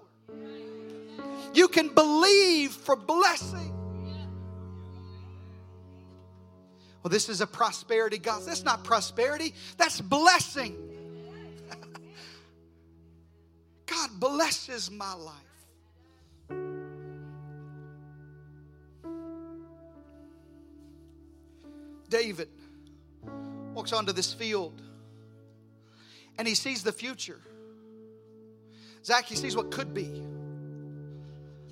You 1.54 1.68
can 1.68 1.90
believe 1.90 2.72
for 2.72 2.96
blessing. 2.96 3.74
Well, 7.04 7.10
this 7.10 7.30
is 7.30 7.42
a 7.42 7.48
prosperity 7.48 8.18
gospel. 8.18 8.48
That's 8.48 8.64
not 8.64 8.84
prosperity, 8.84 9.54
that's 9.78 10.00
blessing. 10.00 10.78
God 13.86 14.10
blesses 14.20 14.92
my 14.92 15.14
life. 15.14 15.36
David 22.10 22.50
walks 23.74 23.94
onto 23.94 24.12
this 24.12 24.34
field 24.34 24.82
and 26.38 26.48
he 26.48 26.56
sees 26.56 26.84
the 26.84 26.92
future. 26.92 27.40
Zach, 29.04 29.26
he 29.26 29.36
sees 29.36 29.56
what 29.56 29.72
could 29.72 29.94
be. 29.94 30.24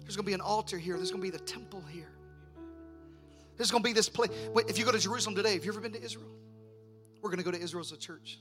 There's 0.01 0.15
going 0.15 0.25
to 0.25 0.29
be 0.29 0.33
an 0.33 0.41
altar 0.41 0.77
here. 0.77 0.97
There's 0.97 1.11
going 1.11 1.21
to 1.21 1.31
be 1.31 1.35
the 1.35 1.43
temple 1.43 1.83
here. 1.91 2.09
There's 3.57 3.69
going 3.69 3.83
to 3.83 3.87
be 3.87 3.93
this 3.93 4.09
place. 4.09 4.31
If 4.67 4.79
you 4.79 4.85
go 4.85 4.91
to 4.91 4.99
Jerusalem 4.99 5.35
today, 5.35 5.53
have 5.53 5.65
you 5.65 5.71
ever 5.71 5.81
been 5.81 5.91
to 5.93 6.01
Israel? 6.01 6.31
We're 7.21 7.29
going 7.29 7.39
to 7.39 7.45
go 7.45 7.51
to 7.51 7.61
Israel 7.61 7.81
as 7.81 7.91
a 7.91 7.97
church. 7.97 8.39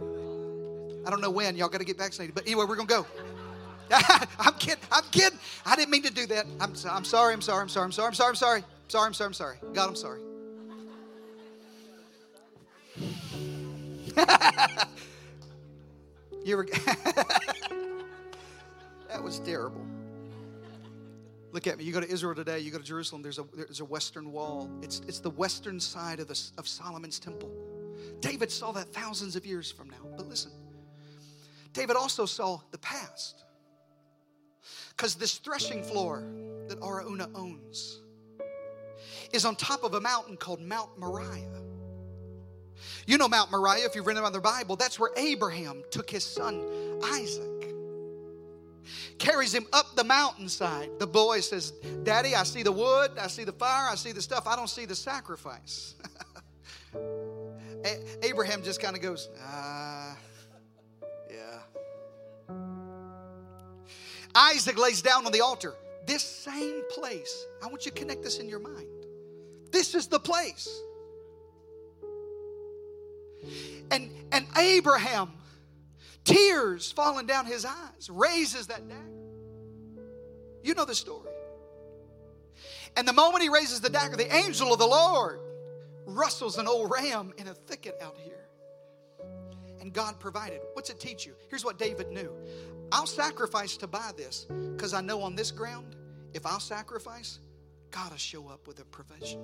I 0.00 1.08
don't 1.10 1.20
know 1.20 1.30
when. 1.30 1.56
Y'all 1.56 1.68
got 1.68 1.78
to 1.78 1.84
get 1.84 1.96
vaccinated. 1.96 2.34
But 2.34 2.46
anyway, 2.46 2.64
we're 2.68 2.76
going 2.76 2.88
to 2.88 2.94
go. 2.94 3.06
I'm 4.38 4.54
kidding. 4.54 4.82
I'm 4.92 5.04
kidding. 5.10 5.38
I 5.64 5.76
didn't 5.76 5.90
mean 5.90 6.02
to 6.02 6.12
do 6.12 6.26
that. 6.26 6.46
I'm, 6.60 6.74
I'm 6.90 7.04
sorry. 7.04 7.32
I'm 7.32 7.40
sorry. 7.40 7.62
I'm 7.62 7.68
sorry. 7.68 7.86
I'm 7.86 7.92
sorry. 7.92 8.08
I'm 8.08 8.14
sorry. 8.14 8.30
I'm 8.30 8.34
sorry. 8.34 8.64
Sorry. 8.88 9.06
I'm 9.06 9.14
sorry. 9.14 9.26
I'm 9.26 9.34
sorry. 9.34 9.56
God, 9.72 9.88
I'm 9.88 9.96
sorry. 9.96 10.20
you 16.44 16.56
were. 16.56 16.68
That 19.10 19.24
was 19.24 19.40
terrible. 19.40 19.84
Look 21.52 21.66
at 21.66 21.78
me. 21.78 21.84
You 21.84 21.92
go 21.92 22.00
to 22.00 22.08
Israel 22.08 22.34
today, 22.34 22.60
you 22.60 22.70
go 22.70 22.78
to 22.78 22.84
Jerusalem, 22.84 23.22
there's 23.22 23.40
a, 23.40 23.44
there's 23.54 23.80
a 23.80 23.84
western 23.84 24.30
wall. 24.30 24.70
It's, 24.82 25.02
it's 25.08 25.18
the 25.18 25.30
western 25.30 25.80
side 25.80 26.20
of, 26.20 26.28
the, 26.28 26.40
of 26.58 26.68
Solomon's 26.68 27.18
temple. 27.18 27.50
David 28.20 28.52
saw 28.52 28.70
that 28.72 28.88
thousands 28.92 29.34
of 29.34 29.44
years 29.44 29.70
from 29.70 29.90
now. 29.90 30.06
But 30.16 30.28
listen, 30.28 30.52
David 31.72 31.96
also 31.96 32.24
saw 32.24 32.60
the 32.70 32.78
past. 32.78 33.44
Because 34.90 35.16
this 35.16 35.38
threshing 35.38 35.82
floor 35.82 36.22
that 36.68 36.78
Araunah 36.80 37.30
owns 37.34 38.02
is 39.32 39.44
on 39.44 39.56
top 39.56 39.82
of 39.82 39.94
a 39.94 40.00
mountain 40.00 40.36
called 40.36 40.60
Mount 40.60 40.96
Moriah. 40.98 41.59
You 43.06 43.18
know 43.18 43.28
Mount 43.28 43.50
Moriah, 43.50 43.84
if 43.84 43.94
you've 43.94 44.06
read 44.06 44.16
about 44.16 44.32
the 44.32 44.40
Bible, 44.40 44.76
that's 44.76 44.98
where 44.98 45.10
Abraham 45.16 45.82
took 45.90 46.10
his 46.10 46.24
son 46.24 46.64
Isaac 47.04 47.60
carries 49.20 49.54
him 49.54 49.66
up 49.72 49.94
the 49.94 50.02
mountainside. 50.02 50.98
The 50.98 51.06
boy 51.06 51.40
says, 51.40 51.72
Daddy, 52.02 52.34
I 52.34 52.42
see 52.42 52.62
the 52.62 52.72
wood, 52.72 53.12
I 53.20 53.28
see 53.28 53.44
the 53.44 53.52
fire, 53.52 53.88
I 53.90 53.94
see 53.94 54.12
the 54.12 54.22
stuff, 54.22 54.46
I 54.46 54.56
don't 54.56 54.68
see 54.68 54.86
the 54.86 54.96
sacrifice. 54.96 55.94
Abraham 58.22 58.62
just 58.62 58.80
kind 58.80 58.96
of 58.96 59.02
goes, 59.02 59.28
ah, 59.44 60.16
yeah. 61.30 62.54
Isaac 64.34 64.78
lays 64.78 65.02
down 65.02 65.26
on 65.26 65.32
the 65.32 65.40
altar. 65.40 65.74
This 66.06 66.22
same 66.22 66.82
place, 66.90 67.44
I 67.62 67.66
want 67.66 67.84
you 67.84 67.92
to 67.92 67.98
connect 67.98 68.22
this 68.22 68.38
in 68.38 68.48
your 68.48 68.58
mind. 68.58 68.88
This 69.70 69.94
is 69.94 70.08
the 70.08 70.18
place. 70.18 70.68
And, 73.90 74.10
and 74.32 74.46
Abraham 74.56 75.32
tears 76.24 76.92
falling 76.92 77.26
down 77.26 77.46
his 77.46 77.64
eyes, 77.64 78.08
raises 78.10 78.68
that 78.68 78.88
dagger. 78.88 79.04
You 80.62 80.74
know 80.74 80.84
the 80.84 80.94
story. 80.94 81.30
And 82.96 83.06
the 83.06 83.12
moment 83.12 83.42
he 83.42 83.48
raises 83.48 83.80
the 83.80 83.88
dagger, 83.88 84.16
the 84.16 84.34
angel 84.34 84.72
of 84.72 84.78
the 84.78 84.86
Lord 84.86 85.40
rustles 86.06 86.58
an 86.58 86.66
old 86.66 86.90
ram 86.90 87.32
in 87.38 87.48
a 87.48 87.54
thicket 87.54 87.96
out 88.02 88.16
here. 88.18 88.46
And 89.80 89.92
God 89.92 90.20
provided. 90.20 90.60
What's 90.74 90.90
it 90.90 91.00
teach 91.00 91.24
you? 91.24 91.34
Here's 91.48 91.64
what 91.64 91.78
David 91.78 92.10
knew 92.10 92.32
I'll 92.92 93.06
sacrifice 93.06 93.76
to 93.78 93.86
buy 93.86 94.10
this 94.16 94.46
because 94.74 94.92
I 94.92 95.00
know 95.00 95.22
on 95.22 95.36
this 95.36 95.50
ground, 95.50 95.96
if 96.34 96.44
I'll 96.44 96.60
sacrifice, 96.60 97.38
God 97.90 98.10
will 98.10 98.18
show 98.18 98.48
up 98.48 98.66
with 98.66 98.80
a 98.80 98.84
provision. 98.84 99.40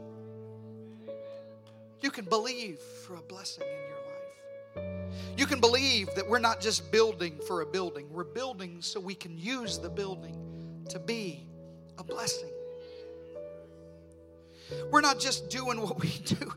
You 2.00 2.11
can 2.11 2.24
believe 2.24 2.78
for 2.78 3.16
a 3.16 3.22
blessing 3.22 3.64
in 3.64 3.68
your 3.68 3.96
life. 3.96 5.37
You 5.37 5.46
can 5.46 5.61
believe 5.61 6.14
that 6.14 6.28
we're 6.28 6.38
not 6.38 6.61
just 6.61 6.90
building 6.92 7.38
for 7.46 7.62
a 7.62 7.66
building, 7.66 8.06
we're 8.11 8.24
building 8.24 8.80
so 8.80 9.00
we 9.00 9.14
can 9.14 9.38
use 9.38 9.78
the 9.78 9.88
building 9.88 10.85
to 10.88 10.98
be 10.98 11.46
a 11.98 12.04
blessing. 12.04 12.50
We're 14.90 15.00
not 15.00 15.18
just 15.18 15.48
doing 15.48 15.80
what 15.80 16.00
we 16.00 16.11
do. 16.24 16.52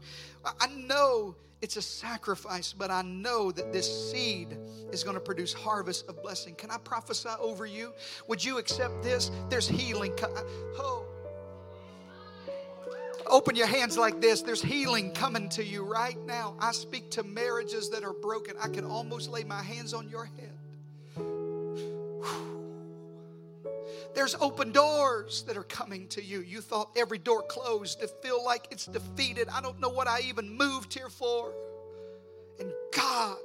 I 0.46 0.68
know 0.68 1.36
it's 1.62 1.78
a 1.78 1.82
sacrifice, 1.82 2.74
but 2.74 2.90
I 2.90 3.02
know 3.02 3.52
that 3.52 3.72
this 3.72 4.12
seed 4.12 4.58
is 4.92 5.04
going 5.04 5.16
to 5.16 5.22
produce 5.22 5.54
harvest 5.54 6.08
of 6.08 6.22
blessing. 6.22 6.56
Can 6.56 6.72
I 6.72 6.78
prophesy 6.78 7.30
over 7.40 7.66
you? 7.66 7.94
Would 8.28 8.44
you 8.44 8.58
accept 8.58 9.04
this? 9.04 9.30
There's 9.50 9.68
healing. 9.68 10.14
Oh. 10.78 11.06
Open 13.28 13.56
your 13.56 13.68
hands 13.68 13.98
like 13.98 14.22
this. 14.22 14.42
There's 14.42 14.62
healing 14.62 15.12
coming 15.12 15.50
to 15.50 15.64
you 15.64 15.84
right 15.84 16.18
now. 16.26 16.56
I 16.60 16.72
speak 16.72 17.12
to 17.12 17.24
marriages 17.24 17.90
that 17.90 18.04
are 18.04 18.14
broken. 18.14 18.56
I 18.62 18.70
can 18.70 18.86
almost 18.86 19.30
lay 19.30 19.44
my 19.44 19.62
hands 19.62 19.94
on 19.94 20.10
your 20.10 20.26
head. 20.26 20.52
There's 24.16 24.36
open 24.36 24.72
doors 24.72 25.44
that 25.44 25.56
are 25.58 25.64
coming 25.64 26.08
to 26.10 26.24
you. 26.24 26.42
You 26.42 26.62
thought 26.62 26.90
every 26.96 27.20
door 27.20 27.44
closed 27.44 28.00
to 28.02 28.08
feel 28.08 28.44
like 28.44 28.68
it's 28.72 28.86
defeated. 28.86 29.48
I 29.50 29.62
don't 29.62 29.80
know 29.80 29.90
what 29.90 30.08
I 30.08 30.22
even 30.22 30.58
moved 30.58 30.94
here 30.94 31.10
for. 31.10 31.54
And 32.60 32.72
God 32.96 33.38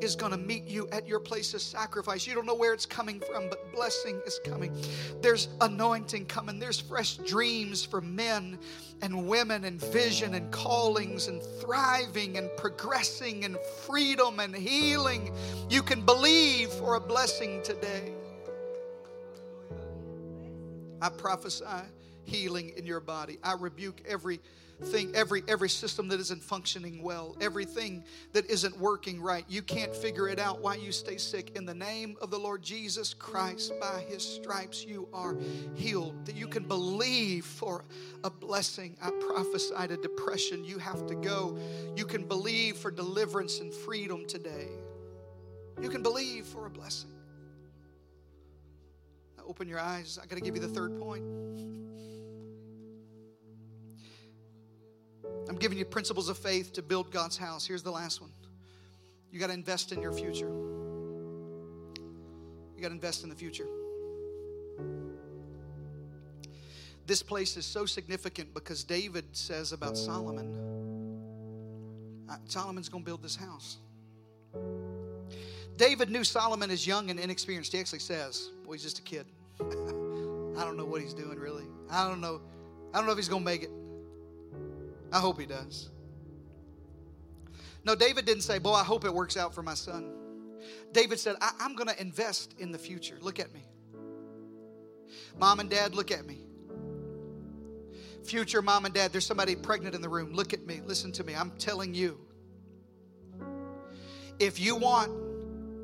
is 0.00 0.16
going 0.16 0.32
to 0.32 0.38
meet 0.38 0.66
you 0.66 0.88
at 0.90 1.06
your 1.06 1.20
place 1.20 1.54
of 1.54 1.60
sacrifice. 1.60 2.26
You 2.26 2.34
don't 2.34 2.46
know 2.46 2.54
where 2.54 2.72
it's 2.72 2.86
coming 2.86 3.20
from, 3.20 3.48
but 3.48 3.72
blessing 3.72 4.20
is 4.26 4.40
coming. 4.44 4.74
There's 5.20 5.48
anointing 5.60 6.26
coming. 6.26 6.58
There's 6.58 6.80
fresh 6.80 7.16
dreams 7.18 7.84
for 7.84 8.00
men 8.00 8.58
and 9.02 9.26
women 9.26 9.64
and 9.64 9.80
vision 9.80 10.34
and 10.34 10.50
callings 10.50 11.28
and 11.28 11.42
thriving 11.60 12.36
and 12.38 12.50
progressing 12.56 13.44
and 13.44 13.56
freedom 13.86 14.40
and 14.40 14.54
healing. 14.54 15.32
You 15.68 15.82
can 15.82 16.02
believe 16.02 16.70
for 16.70 16.96
a 16.96 17.00
blessing 17.00 17.62
today. 17.62 18.12
I 21.00 21.08
prophesy 21.08 21.64
healing 22.24 22.72
in 22.76 22.86
your 22.86 23.00
body. 23.00 23.38
I 23.42 23.54
rebuke 23.54 24.02
every 24.06 24.40
thing 24.84 25.12
every 25.14 25.42
every 25.48 25.68
system 25.68 26.08
that 26.08 26.20
isn't 26.20 26.42
functioning 26.42 27.02
well 27.02 27.36
everything 27.40 28.04
that 28.32 28.48
isn't 28.50 28.78
working 28.78 29.20
right. 29.20 29.44
You 29.48 29.62
can't 29.62 29.94
figure 29.94 30.28
it 30.28 30.38
out 30.38 30.60
why 30.60 30.76
you 30.76 30.92
stay 30.92 31.16
sick. 31.16 31.56
In 31.56 31.66
the 31.66 31.74
name 31.74 32.16
of 32.20 32.30
the 32.30 32.38
lord 32.38 32.62
jesus 32.62 33.14
christ 33.14 33.72
by 33.80 34.04
his 34.08 34.22
stripes 34.22 34.84
you 34.84 35.08
are 35.12 35.36
healed. 35.74 36.24
That 36.26 36.36
you 36.36 36.46
can 36.46 36.64
believe 36.64 37.44
for 37.44 37.84
a 38.24 38.30
blessing. 38.30 38.96
I 39.02 39.10
prophesy 39.10 39.88
to 39.88 39.96
depression. 39.96 40.64
You 40.64 40.78
have 40.78 41.06
to 41.06 41.14
go. 41.14 41.58
You 41.96 42.04
can 42.04 42.24
believe 42.24 42.76
for 42.76 42.90
deliverance 42.90 43.60
and 43.60 43.72
freedom 43.72 44.26
today. 44.26 44.68
You 45.80 45.88
can 45.88 46.02
believe 46.02 46.46
for 46.46 46.66
a 46.66 46.70
blessing. 46.70 47.10
Open 49.46 49.68
your 49.68 49.80
eyes. 49.80 50.18
I 50.22 50.26
got 50.26 50.36
to 50.36 50.40
give 50.40 50.54
you 50.54 50.62
the 50.62 50.68
third 50.68 50.98
point. 51.00 51.24
I'm 55.48 55.56
giving 55.56 55.78
you 55.78 55.84
principles 55.84 56.28
of 56.28 56.38
faith 56.38 56.72
to 56.74 56.82
build 56.82 57.10
God's 57.10 57.36
house. 57.36 57.66
Here's 57.66 57.82
the 57.82 57.90
last 57.90 58.20
one. 58.20 58.30
You 59.30 59.40
got 59.40 59.48
to 59.48 59.54
invest 59.54 59.92
in 59.92 60.00
your 60.00 60.12
future. 60.12 60.50
You 62.76 62.82
got 62.82 62.88
to 62.88 62.94
invest 62.94 63.22
in 63.22 63.30
the 63.30 63.36
future. 63.36 63.66
This 67.06 67.22
place 67.22 67.56
is 67.56 67.66
so 67.66 67.86
significant 67.86 68.54
because 68.54 68.84
David 68.84 69.24
says 69.32 69.72
about 69.72 69.96
Solomon 69.96 70.72
uh, 72.32 72.36
Solomon's 72.46 72.88
going 72.88 73.02
to 73.02 73.06
build 73.06 73.22
this 73.22 73.36
house. 73.36 73.76
David 75.76 76.10
knew 76.10 76.24
Solomon 76.24 76.70
is 76.70 76.86
young 76.86 77.10
and 77.10 77.20
inexperienced. 77.20 77.72
He 77.72 77.78
actually 77.78 77.98
says, 77.98 78.50
well, 78.64 78.72
he's 78.72 78.82
just 78.82 78.98
a 78.98 79.02
kid. 79.02 79.26
I 79.60 80.64
don't 80.64 80.76
know 80.76 80.84
what 80.84 81.02
he's 81.02 81.14
doing 81.14 81.38
really. 81.38 81.64
I 81.90 82.08
don't 82.08 82.20
know. 82.20 82.40
I 82.94 82.98
don't 82.98 83.06
know 83.06 83.12
if 83.12 83.18
he's 83.18 83.28
going 83.28 83.42
to 83.42 83.50
make 83.50 83.64
it. 83.64 83.70
I 85.12 85.20
hope 85.20 85.38
he 85.38 85.46
does. 85.46 85.90
No, 87.84 87.94
David 87.94 88.24
didn't 88.24 88.42
say, 88.42 88.58
Boy, 88.58 88.72
I 88.72 88.84
hope 88.84 89.04
it 89.04 89.12
works 89.12 89.36
out 89.36 89.54
for 89.54 89.62
my 89.62 89.74
son. 89.74 90.12
David 90.92 91.18
said, 91.18 91.36
I- 91.40 91.52
am 91.60 91.74
going 91.74 91.88
to 91.88 92.00
invest 92.00 92.54
in 92.58 92.72
the 92.72 92.78
future. 92.78 93.18
Look 93.20 93.40
at 93.40 93.52
me. 93.52 93.62
Mom 95.38 95.60
and 95.60 95.68
dad, 95.68 95.94
look 95.94 96.10
at 96.10 96.24
me. 96.26 96.38
Future 98.24 98.62
mom 98.62 98.84
and 98.84 98.94
dad, 98.94 99.10
there's 99.12 99.26
somebody 99.26 99.56
pregnant 99.56 99.94
in 99.94 100.00
the 100.00 100.08
room. 100.08 100.32
Look 100.32 100.52
at 100.52 100.64
me. 100.64 100.80
Listen 100.84 101.10
to 101.12 101.24
me. 101.24 101.34
I'm 101.34 101.50
telling 101.52 101.94
you. 101.94 102.18
If 104.38 104.60
you 104.60 104.76
want 104.76 105.10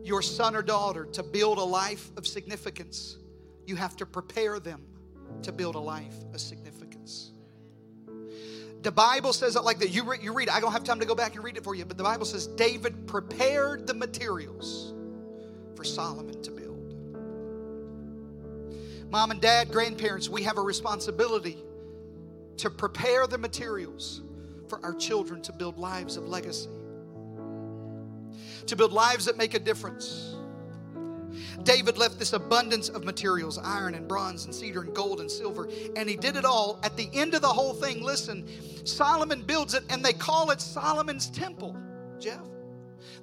your 0.05 0.23
son 0.23 0.55
or 0.55 0.63
daughter 0.63 1.05
to 1.07 1.23
build 1.23 1.59
a 1.59 1.65
life 1.65 2.11
of 2.17 2.27
significance, 2.27 3.19
you 3.67 3.77
have 3.77 3.97
to 3.97 4.07
prepare 4.07 4.61
them 4.61 4.83
to 5.43 5.53
build 5.53 5.75
a 5.75 5.81
life 5.81 6.15
of 6.33 6.41
significance. 6.41 7.33
The 8.83 8.93
Bible 8.93 9.33
says 9.33 9.57
it 9.57 9.65
like 9.65 9.79
that. 9.81 9.91
You, 9.91 10.05
re- 10.05 10.19
you 10.23 10.33
read. 10.33 10.49
I 10.49 10.61
don't 10.61 10.73
have 10.73 10.85
time 10.85 11.01
to 11.01 11.07
go 11.07 11.15
back 11.15 11.35
and 11.35 11.43
read 11.43 11.57
it 11.57 11.65
for 11.65 11.75
you, 11.75 11.85
but 11.85 11.97
the 11.97 12.05
Bible 12.05 12.25
says 12.25 12.47
David 12.47 13.07
prepared 13.07 13.87
the 13.87 13.95
materials 13.95 14.95
for 15.75 15.85
Solomon 15.85 16.41
to 16.43 16.51
build. 16.51 16.95
Mom 19.11 19.31
and 19.31 19.41
dad, 19.41 19.71
grandparents, 19.71 20.29
we 20.29 20.43
have 20.45 20.59
a 20.59 20.63
responsibility 20.63 21.59
to 22.59 22.71
prepare 22.71 23.27
the 23.27 23.39
materials 23.39 24.23
for 24.69 24.85
our 24.85 24.95
children 24.95 25.41
to 25.43 25.53
build 25.53 25.79
lives 25.79 26.17
of 26.17 26.29
legacy, 26.29 26.69
to 28.67 28.77
build 28.77 28.93
lives 28.93 29.25
that 29.25 29.37
make 29.37 29.55
a 29.55 29.59
difference 29.59 30.38
David 31.63 31.99
left 31.99 32.19
this 32.19 32.33
abundance 32.33 32.89
of 32.89 33.05
materials 33.05 33.59
iron 33.59 33.95
and 33.95 34.09
bronze 34.09 34.45
and 34.45 34.55
cedar 34.55 34.83
and 34.83 34.95
gold 34.95 35.21
and 35.21 35.31
silver, 35.31 35.69
and 35.97 36.09
he 36.09 36.17
did 36.17 36.37
it 36.37 36.45
all. 36.45 36.79
At 36.83 36.97
the 36.97 37.09
end 37.13 37.35
of 37.35 37.43
the 37.43 37.49
whole 37.49 37.75
thing, 37.75 38.03
listen, 38.03 38.47
Solomon 38.85 39.43
builds 39.43 39.75
it, 39.75 39.85
and 39.91 40.05
they 40.05 40.13
call 40.13 40.51
it 40.51 40.61
Solomon's 40.61 41.29
temple. 41.31 41.77
Jeff, 42.19 42.41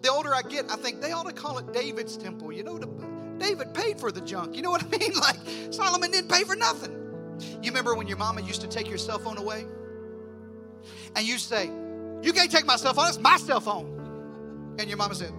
the 0.01 0.11
older 0.11 0.33
I 0.33 0.41
get, 0.41 0.69
I 0.71 0.75
think 0.75 1.01
they 1.01 1.11
ought 1.11 1.27
to 1.27 1.33
call 1.33 1.57
it 1.57 1.73
David's 1.73 2.17
temple. 2.17 2.51
You 2.51 2.63
know, 2.63 2.77
David 3.37 3.73
paid 3.73 3.99
for 3.99 4.11
the 4.11 4.21
junk. 4.21 4.55
You 4.55 4.61
know 4.61 4.71
what 4.71 4.83
I 4.83 4.97
mean? 4.97 5.13
Like, 5.19 5.37
Solomon 5.71 6.11
didn't 6.11 6.29
pay 6.29 6.43
for 6.43 6.55
nothing. 6.55 6.91
You 7.61 7.71
remember 7.71 7.95
when 7.95 8.07
your 8.07 8.17
mama 8.17 8.41
used 8.41 8.61
to 8.61 8.67
take 8.67 8.87
your 8.87 8.97
cell 8.97 9.19
phone 9.19 9.37
away? 9.37 9.65
And 11.15 11.25
you 11.25 11.37
say, 11.37 11.65
You 12.21 12.33
can't 12.33 12.51
take 12.51 12.65
my 12.65 12.75
cell 12.75 12.93
phone, 12.93 13.07
it's 13.07 13.19
my 13.19 13.37
cell 13.37 13.59
phone. 13.59 14.75
And 14.79 14.89
your 14.89 14.97
mama 14.97 15.15
said, 15.15 15.31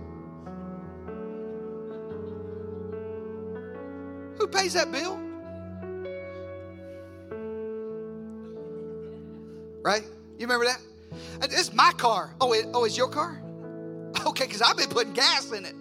Who 4.47 4.53
pays 4.53 4.75
that 4.75 4.93
bill? 4.93 5.19
Right? 9.83 10.05
You 10.39 10.47
remember 10.47 10.67
that? 10.67 10.81
It's 11.43 11.73
my 11.73 11.91
car. 11.97 12.33
Oh, 12.41 12.53
it, 12.53 12.67
oh, 12.73 12.85
it's 12.85 12.97
your 12.97 13.09
car? 13.09 13.43
Okay, 14.25 14.45
because 14.47 14.63
I've 14.63 14.77
been 14.77 14.89
putting 14.89 15.15
gas 15.15 15.51
in 15.51 15.65
it. 15.65 15.75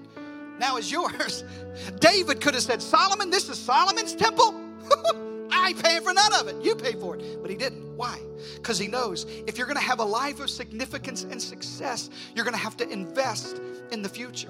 Now 0.58 0.78
it's 0.78 0.92
yours. 0.92 1.44
David 2.00 2.42
could 2.42 2.56
have 2.56 2.64
said, 2.64 2.82
Solomon, 2.82 3.30
this 3.30 3.50
is 3.50 3.60
Solomon's 3.60 4.16
temple. 4.16 4.60
I 5.52 5.68
ain't 5.70 5.84
paying 5.84 6.02
for 6.02 6.14
none 6.14 6.34
of 6.34 6.48
it. 6.48 6.56
You 6.64 6.76
pay 6.76 6.94
for 6.94 7.16
it. 7.18 7.44
But 7.44 7.52
he 7.52 7.58
didn't. 7.58 7.96
Why? 7.96 8.20
Because 8.56 8.80
he 8.80 8.88
knows 8.88 9.28
if 9.46 9.60
you're 9.60 9.68
going 9.68 9.78
to 9.78 9.84
have 9.84 10.00
a 10.00 10.06
life 10.06 10.40
of 10.40 10.50
significance 10.50 11.22
and 11.22 11.40
success, 11.40 12.10
you're 12.36 12.46
going 12.46 12.58
to 12.58 12.64
have 12.64 12.78
to 12.78 12.90
invest 12.90 13.62
in 13.92 14.02
the 14.02 14.10
future. 14.10 14.50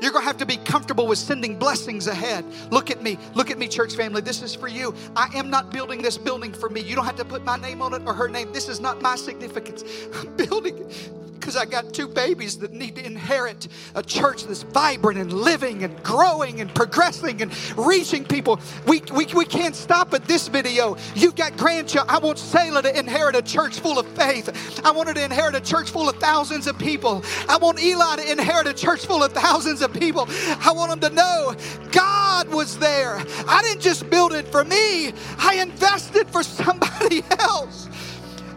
You're 0.00 0.12
going 0.12 0.22
to 0.22 0.26
have 0.26 0.38
to 0.38 0.46
be 0.46 0.56
comfortable 0.58 1.06
with 1.06 1.18
sending 1.18 1.58
blessings 1.58 2.06
ahead. 2.06 2.44
Look 2.70 2.90
at 2.90 3.02
me. 3.02 3.18
Look 3.34 3.50
at 3.50 3.58
me, 3.58 3.68
church 3.68 3.94
family. 3.94 4.20
This 4.20 4.42
is 4.42 4.54
for 4.54 4.68
you. 4.68 4.94
I 5.16 5.28
am 5.34 5.50
not 5.50 5.70
building 5.70 6.02
this 6.02 6.18
building 6.18 6.52
for 6.52 6.68
me. 6.68 6.80
You 6.80 6.94
don't 6.96 7.06
have 7.06 7.16
to 7.16 7.24
put 7.24 7.44
my 7.44 7.56
name 7.56 7.82
on 7.82 7.94
it 7.94 8.02
or 8.06 8.14
her 8.14 8.28
name. 8.28 8.52
This 8.52 8.68
is 8.68 8.80
not 8.80 9.02
my 9.02 9.16
significance. 9.16 9.84
I'm 10.14 10.36
building 10.36 10.78
it 10.78 11.23
because 11.44 11.56
I 11.56 11.66
got 11.66 11.92
two 11.92 12.08
babies 12.08 12.56
that 12.60 12.72
need 12.72 12.96
to 12.96 13.04
inherit 13.04 13.68
a 13.94 14.02
church 14.02 14.44
that's 14.44 14.62
vibrant 14.62 15.18
and 15.18 15.30
living 15.30 15.84
and 15.84 16.02
growing 16.02 16.62
and 16.62 16.74
progressing 16.74 17.42
and 17.42 17.52
reaching 17.76 18.24
people. 18.24 18.58
We, 18.86 19.02
we, 19.12 19.26
we 19.26 19.44
can't 19.44 19.76
stop 19.76 20.14
at 20.14 20.24
this 20.24 20.48
video. 20.48 20.96
You've 21.14 21.36
got 21.36 21.54
grandchildren. 21.58 22.08
I 22.08 22.18
want 22.18 22.38
Selah 22.38 22.80
to 22.80 22.98
inherit 22.98 23.36
a 23.36 23.42
church 23.42 23.80
full 23.80 23.98
of 23.98 24.06
faith. 24.16 24.80
I 24.86 24.90
want 24.90 25.08
her 25.08 25.14
to 25.14 25.22
inherit 25.22 25.54
a 25.54 25.60
church 25.60 25.90
full 25.90 26.08
of 26.08 26.16
thousands 26.16 26.66
of 26.66 26.78
people. 26.78 27.22
I 27.46 27.58
want 27.58 27.78
Eli 27.78 28.16
to 28.16 28.32
inherit 28.32 28.66
a 28.66 28.72
church 28.72 29.04
full 29.04 29.22
of 29.22 29.30
thousands 29.34 29.82
of 29.82 29.92
people. 29.92 30.26
I 30.64 30.72
want 30.74 30.98
them 30.98 31.10
to 31.10 31.14
know 31.14 31.54
God 31.92 32.48
was 32.48 32.78
there. 32.78 33.22
I 33.46 33.60
didn't 33.60 33.82
just 33.82 34.08
build 34.08 34.32
it 34.32 34.48
for 34.48 34.64
me, 34.64 35.12
I 35.36 35.58
invested 35.60 36.26
for 36.28 36.42
somebody 36.42 37.22
else. 37.38 37.90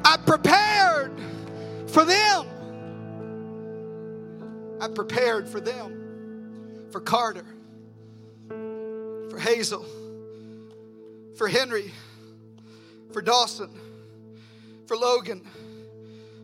I 0.05 0.15
prepared 0.15 1.11
for 1.87 2.05
them. 2.05 2.47
I 4.79 4.87
prepared 4.87 5.47
for 5.47 5.59
them, 5.59 6.87
for 6.91 6.99
Carter, 6.99 7.45
for 8.47 9.39
Hazel, 9.39 9.85
for 11.37 11.47
Henry, 11.47 11.91
for 13.11 13.21
Dawson, 13.21 13.69
for 14.85 14.95
Logan, 14.97 15.45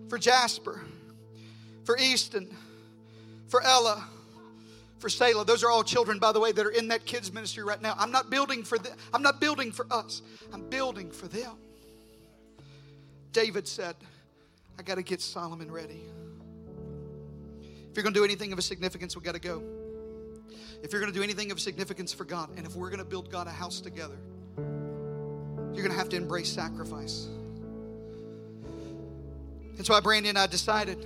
for 0.09 0.17
Jasper, 0.17 0.81
for 1.83 1.97
Easton, 1.97 2.55
for 3.47 3.61
Ella, 3.61 4.03
for 4.99 5.09
Selah. 5.09 5.45
Those 5.45 5.63
are 5.63 5.69
all 5.69 5.83
children, 5.83 6.17
by 6.17 6.31
the 6.31 6.39
way, 6.39 6.51
that 6.51 6.65
are 6.65 6.71
in 6.71 6.87
that 6.87 7.05
kids 7.05 7.31
ministry 7.31 7.63
right 7.63 7.81
now. 7.81 7.93
I'm 7.97 8.11
not 8.11 8.29
building 8.29 8.63
for 8.63 8.77
them. 8.77 8.97
I'm 9.13 9.21
not 9.21 9.39
building 9.39 9.71
for 9.71 9.85
us. 9.91 10.21
I'm 10.51 10.69
building 10.69 11.11
for 11.11 11.27
them. 11.27 11.51
David 13.31 13.67
said, 13.67 13.95
I 14.79 14.81
got 14.81 14.95
to 14.95 15.03
get 15.03 15.21
Solomon 15.21 15.71
ready. 15.71 16.03
If 17.93 17.97
you're 17.97 18.03
going 18.05 18.15
to 18.15 18.19
do 18.19 18.23
anything 18.23 18.51
of 18.51 18.57
a 18.57 18.63
significance, 18.63 19.15
we 19.15 19.21
got 19.21 19.35
to 19.35 19.39
go. 19.39 19.61
If 20.81 20.91
you're 20.91 20.99
going 20.99 21.13
to 21.13 21.15
do 21.15 21.21
anything 21.21 21.51
of 21.51 21.59
significance 21.59 22.11
for 22.11 22.25
God, 22.25 22.49
and 22.57 22.65
if 22.65 22.75
we're 22.75 22.89
going 22.89 22.97
to 22.97 23.05
build 23.05 23.29
God 23.29 23.45
a 23.45 23.51
house 23.51 23.81
together, 23.81 24.17
you're 24.57 25.83
going 25.83 25.91
to 25.91 25.97
have 25.97 26.09
to 26.09 26.15
embrace 26.15 26.51
sacrifice. 26.51 27.27
That's 29.75 29.91
why 29.91 29.99
Brandy 29.99 30.29
and 30.29 30.39
I 30.39 30.47
decided 30.47 31.05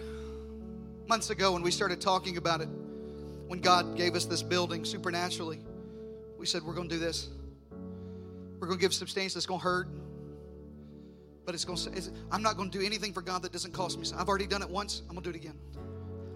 months 1.10 1.30
ago 1.30 1.52
when 1.52 1.62
we 1.62 1.72
started 1.72 2.00
talking 2.00 2.38
about 2.38 2.62
it, 2.62 2.70
when 3.48 3.60
God 3.60 3.98
gave 3.98 4.16
us 4.16 4.24
this 4.24 4.42
building 4.42 4.86
supernaturally, 4.86 5.60
we 6.38 6.46
said, 6.46 6.64
We're 6.64 6.74
going 6.74 6.88
to 6.88 6.96
do 6.96 7.02
this. 7.02 7.28
We're 8.62 8.68
going 8.68 8.80
to 8.80 8.82
give 8.82 8.94
substance 8.94 9.34
that's 9.34 9.46
going 9.46 9.60
to 9.60 9.64
hurt, 9.66 9.90
but 11.46 11.54
it's 11.54 11.66
going 11.66 11.80
to. 11.80 12.12
I'm 12.32 12.42
not 12.42 12.56
going 12.56 12.72
to 12.72 12.80
do 12.80 12.86
anything 12.86 13.12
for 13.12 13.22
God 13.22 13.42
that 13.42 13.52
doesn't 13.52 13.74
cost 13.74 14.00
me. 14.00 14.08
I've 14.18 14.30
already 14.30 14.48
done 14.48 14.62
it 14.62 14.70
once. 14.70 15.02
I'm 15.10 15.16
going 15.16 15.24
to 15.24 15.34
do 15.34 15.38
it 15.38 15.42
again. 15.42 15.87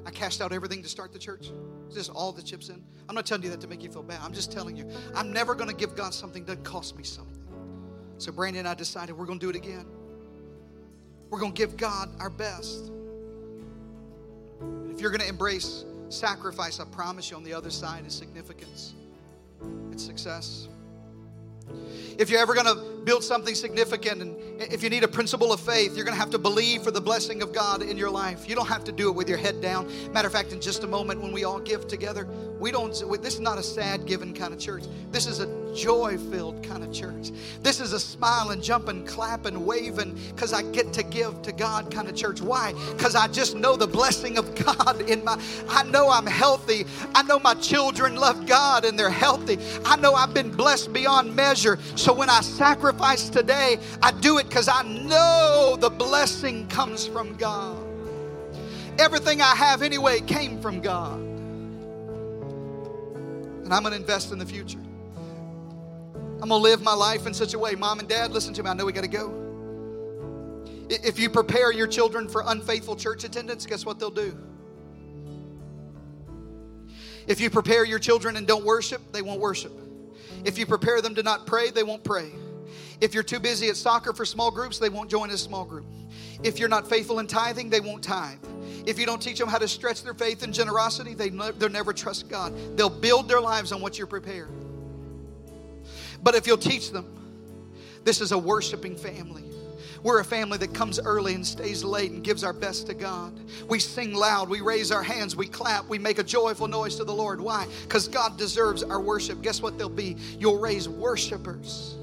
I 0.06 0.12
cashed 0.12 0.42
out 0.42 0.52
everything 0.52 0.82
to 0.84 0.90
start 0.90 1.14
the 1.14 1.20
church. 1.20 1.52
Just 1.94 2.10
all 2.10 2.32
the 2.32 2.42
chips 2.42 2.70
in. 2.70 2.84
I'm 3.08 3.16
not 3.16 3.26
telling 3.26 3.44
you 3.44 3.50
that 3.50 3.62
to 3.62 3.68
make 3.68 3.84
you 3.84 3.92
feel 3.92 4.04
bad. 4.04 4.20
I'm 4.24 4.34
just 4.34 4.52
telling 4.52 4.76
you, 4.76 4.88
I'm 5.14 5.32
never 5.32 5.56
going 5.56 5.70
to 5.70 5.76
give 5.76 5.96
God 5.96 6.14
something 6.14 6.46
that 6.46 6.64
cost 6.64 6.98
me 6.98 7.04
something. 7.04 7.38
So 8.18 8.32
Brandy 8.32 8.60
and 8.60 8.68
I 8.68 8.74
decided 8.74 9.18
we're 9.18 9.26
going 9.26 9.40
to 9.40 9.46
do 9.46 9.50
it 9.50 9.56
again. 9.56 9.86
We're 11.30 11.40
going 11.40 11.54
to 11.54 11.58
give 11.58 11.78
God 11.78 12.10
our 12.20 12.30
best. 12.30 12.92
If 14.90 15.02
you're 15.02 15.12
going 15.12 15.22
to 15.22 15.28
embrace 15.30 15.86
sacrifice, 16.10 16.80
I 16.80 16.86
promise 16.86 17.32
you 17.32 17.38
on 17.38 17.44
the 17.44 17.54
other 17.54 17.70
side 17.70 18.06
is 18.06 18.14
significance. 18.14 18.94
It's 19.92 20.04
success. 20.04 20.68
If 22.18 22.30
you're 22.30 22.42
ever 22.42 22.54
going 22.54 22.66
to 22.66 22.91
build 23.04 23.24
something 23.24 23.56
significant 23.56 24.22
and 24.22 24.36
if 24.62 24.84
you 24.84 24.90
need 24.90 25.04
a 25.04 25.08
principle 25.08 25.52
of 25.52 25.60
faith, 25.60 25.96
you're 25.96 26.06
going 26.06 26.16
to 26.16 26.20
have 26.20 26.30
to 26.32 26.38
believe 26.38 26.84
for 26.84 26.92
the 26.92 27.02
blessing 27.02 27.42
of 27.42 27.52
God 27.52 27.82
in 27.82 27.98
your 27.98 28.12
life. 28.12 28.48
You 28.48 28.56
don't 28.56 28.68
have 28.68 28.84
to 28.84 28.92
do 28.92 29.10
it 29.10 29.14
with 29.14 29.28
your 29.28 29.38
head 29.38 29.60
down. 29.60 29.92
Matter 30.14 30.28
of 30.28 30.34
fact, 30.34 30.52
in 30.52 30.62
just 30.62 30.84
a 30.84 30.88
moment 30.88 31.22
when 31.22 31.32
we 31.32 31.44
all 31.44 31.60
give 31.60 31.88
together, 31.88 32.28
we 32.60 32.72
don't 32.72 32.92
this 33.24 33.34
is 33.34 33.40
not 33.40 33.58
a 33.58 33.64
sad 33.64 34.06
giving 34.06 34.34
kind 34.34 34.54
of 34.54 34.60
church. 34.60 34.84
This 35.12 35.26
is 35.26 35.40
a 35.40 35.48
joy-filled 35.74 36.62
kind 36.64 36.84
of 36.84 36.94
church. 36.94 37.32
This 37.62 37.80
is 37.80 37.94
a 37.94 38.00
smiling, 38.00 38.62
jumping, 38.62 39.06
clapping, 39.06 39.66
waving 39.66 40.20
cuz 40.36 40.54
I 40.54 40.62
get 40.62 40.94
to 40.94 41.04
give 41.04 41.42
to 41.42 41.52
God 41.52 41.90
kind 41.90 42.08
of 42.08 42.16
church. 42.16 42.42
Why? 42.42 42.74
Cuz 42.98 43.16
I 43.16 43.28
just 43.28 43.56
know 43.56 43.76
the 43.76 43.88
blessing 43.88 44.38
of 44.38 44.54
God 44.56 45.10
in 45.10 45.24
my 45.24 45.42
I 45.70 45.84
know 45.84 46.10
I'm 46.10 46.28
healthy. 46.28 46.86
I 47.16 47.24
know 47.24 47.40
my 47.40 47.56
children 47.56 48.16
love 48.16 48.46
God 48.46 48.86
and 48.86 48.98
they're 48.98 49.10
healthy. 49.10 49.58
I 49.86 49.96
know 49.96 50.14
I've 50.14 50.34
been 50.34 50.52
blessed 50.52 50.94
beyond 50.94 51.36
measure. 51.36 51.80
So 51.96 52.14
when 52.14 52.30
I 52.30 52.42
sacrifice 52.92 53.30
today, 53.30 53.78
I 54.02 54.12
do 54.12 54.38
it 54.38 54.50
because 54.50 54.68
I 54.68 54.84
know 54.84 55.78
the 55.80 55.90
blessing 55.90 56.68
comes 56.68 57.08
from 57.08 57.36
God. 57.36 57.78
Everything 59.00 59.42
I 59.42 59.56
have 59.56 59.82
anyway 59.82 60.20
came 60.22 60.62
from 60.62 60.82
God. 60.82 61.20
And 63.64 63.74
I'm 63.74 63.84
going 63.84 63.94
to 63.94 64.00
invest 64.00 64.34
in 64.34 64.40
the 64.40 64.46
future. 64.46 64.78
I'm 64.78 66.50
going 66.50 66.50
to 66.50 66.56
live 66.58 66.82
my 66.82 66.94
life 66.94 67.26
in 67.28 67.34
such 67.34 67.54
a 67.54 67.60
way. 67.60 67.76
Mom 67.76 68.00
and 68.00 68.10
dad, 68.10 68.32
listen 68.32 68.54
to 68.56 68.64
me. 68.64 68.70
I 68.70 68.74
know 68.74 68.86
we 68.86 68.92
got 68.92 69.04
to 69.04 69.08
go. 69.08 69.38
If 70.90 71.18
you 71.18 71.30
prepare 71.30 71.72
your 71.72 71.88
children 71.88 72.28
for 72.28 72.44
unfaithful 72.46 72.98
church 72.98 73.24
attendance, 73.24 73.66
guess 73.66 73.86
what 73.86 74.00
they'll 74.00 74.12
do? 74.12 74.38
If 77.28 77.40
you 77.40 77.50
prepare 77.50 77.86
your 77.86 78.00
children 78.00 78.36
and 78.36 78.46
don't 78.46 78.66
worship, 78.66 79.02
they 79.14 79.22
won't 79.22 79.40
worship. 79.40 79.72
If 80.44 80.58
you 80.58 80.66
prepare 80.66 81.02
them 81.02 81.16
to 81.16 81.24
not 81.24 81.46
pray, 81.46 81.70
they 81.70 81.84
won't 81.84 82.04
pray. 82.04 82.32
If 83.02 83.16
you're 83.16 83.24
too 83.24 83.40
busy 83.40 83.68
at 83.68 83.76
soccer 83.76 84.14
for 84.14 84.26
small 84.26 84.52
groups, 84.52 84.78
they 84.78 84.90
won't 84.90 85.10
join 85.10 85.32
a 85.32 85.38
small 85.38 85.66
group. 85.66 85.86
If 86.44 86.60
you're 86.60 86.70
not 86.70 86.88
faithful 86.88 87.20
in 87.20 87.26
tithing, 87.26 87.70
they 87.70 87.82
won't 87.82 88.04
tithe. 88.04 88.38
If 88.86 89.00
you 89.00 89.08
don't 89.08 89.22
teach 89.22 89.40
them 89.40 89.50
how 89.50 89.58
to 89.58 89.68
stretch 89.68 90.04
their 90.04 90.14
faith 90.14 90.44
and 90.44 90.54
generosity, 90.54 91.16
they 91.16 91.32
ne- 91.32 91.52
they'll 91.52 91.70
never 91.70 91.94
trust 91.94 92.30
God. 92.30 92.54
They'll 92.78 92.90
build 92.90 93.28
their 93.28 93.42
lives 93.42 93.72
on 93.72 93.82
what 93.82 93.98
you're 93.98 94.08
prepared. 94.08 94.50
But 96.24 96.36
if 96.36 96.46
you'll 96.46 96.58
teach 96.58 96.92
them, 96.92 97.06
this 98.04 98.22
is 98.22 98.32
a 98.32 98.38
worshiping 98.38 98.96
family. 98.96 99.44
We're 100.04 100.20
a 100.20 100.26
family 100.26 100.58
that 100.60 100.74
comes 100.74 101.00
early 101.00 101.36
and 101.36 101.46
stays 101.46 101.84
late 101.84 102.12
and 102.12 102.24
gives 102.24 102.44
our 102.44 102.54
best 102.54 102.88
to 102.88 102.96
God. 102.96 103.40
We 103.68 103.80
sing 103.80 104.14
loud, 104.14 104.50
we 104.50 104.62
raise 104.62 104.92
our 104.92 105.04
hands, 105.04 105.36
we 105.36 105.48
clap, 105.48 105.88
we 105.88 106.00
make 106.00 106.18
a 106.18 106.24
joyful 106.24 106.68
noise 106.68 106.96
to 106.96 107.04
the 107.04 107.14
Lord. 107.14 107.40
Why? 107.40 107.68
Because 107.84 108.08
God 108.08 108.38
deserves 108.38 108.82
our 108.82 109.00
worship. 109.00 109.42
Guess 109.44 109.62
what 109.62 109.78
they'll 109.78 109.90
be? 109.90 110.18
You'll 110.40 110.60
raise 110.60 110.90
worshipers. 110.90 111.98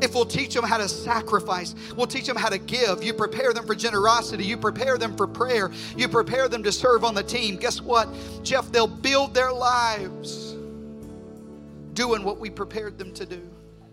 If 0.00 0.14
we'll 0.14 0.26
teach 0.26 0.54
them 0.54 0.64
how 0.64 0.78
to 0.78 0.88
sacrifice, 0.88 1.74
we'll 1.96 2.06
teach 2.06 2.26
them 2.26 2.36
how 2.36 2.48
to 2.48 2.58
give. 2.58 3.02
You 3.02 3.14
prepare 3.14 3.52
them 3.52 3.66
for 3.66 3.74
generosity, 3.74 4.44
you 4.44 4.56
prepare 4.56 4.98
them 4.98 5.16
for 5.16 5.26
prayer, 5.26 5.70
you 5.96 6.08
prepare 6.08 6.48
them 6.48 6.62
to 6.62 6.72
serve 6.72 7.04
on 7.04 7.14
the 7.14 7.22
team. 7.22 7.56
Guess 7.56 7.80
what? 7.80 8.08
Jeff, 8.42 8.70
they'll 8.72 8.86
build 8.86 9.34
their 9.34 9.52
lives 9.52 10.52
doing 11.94 12.24
what 12.24 12.38
we 12.38 12.50
prepared 12.50 12.98
them 12.98 13.12
to 13.12 13.26
do. 13.26 13.42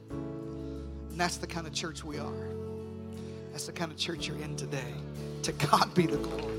And 0.10 1.20
that's 1.20 1.38
the 1.38 1.48
kind 1.48 1.68
of 1.68 1.74
church 1.74 2.04
we 2.04 2.18
are. 2.18 2.50
That's 3.52 3.66
the 3.66 3.74
kind 3.74 3.92
of 3.92 3.98
church 3.98 4.28
you're 4.28 4.38
in 4.38 4.56
today. 4.56 4.94
To 5.44 5.52
God 5.54 5.94
be 5.94 6.06
the 6.06 6.18
glory. 6.18 6.59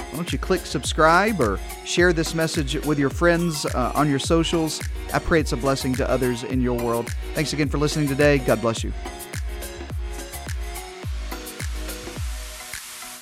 why 0.11 0.17
don't 0.17 0.33
you 0.33 0.37
click 0.37 0.65
subscribe 0.65 1.39
or 1.39 1.57
share 1.85 2.11
this 2.11 2.35
message 2.35 2.75
with 2.85 2.99
your 2.99 3.09
friends 3.09 3.65
uh, 3.65 3.93
on 3.95 4.09
your 4.09 4.19
socials? 4.19 4.81
I 5.13 5.19
pray 5.19 5.39
it's 5.39 5.53
a 5.53 5.57
blessing 5.57 5.95
to 5.95 6.09
others 6.09 6.43
in 6.43 6.61
your 6.61 6.77
world. 6.77 7.09
Thanks 7.33 7.53
again 7.53 7.69
for 7.69 7.77
listening 7.77 8.09
today. 8.09 8.39
God 8.39 8.61
bless 8.61 8.83
you. 8.83 8.91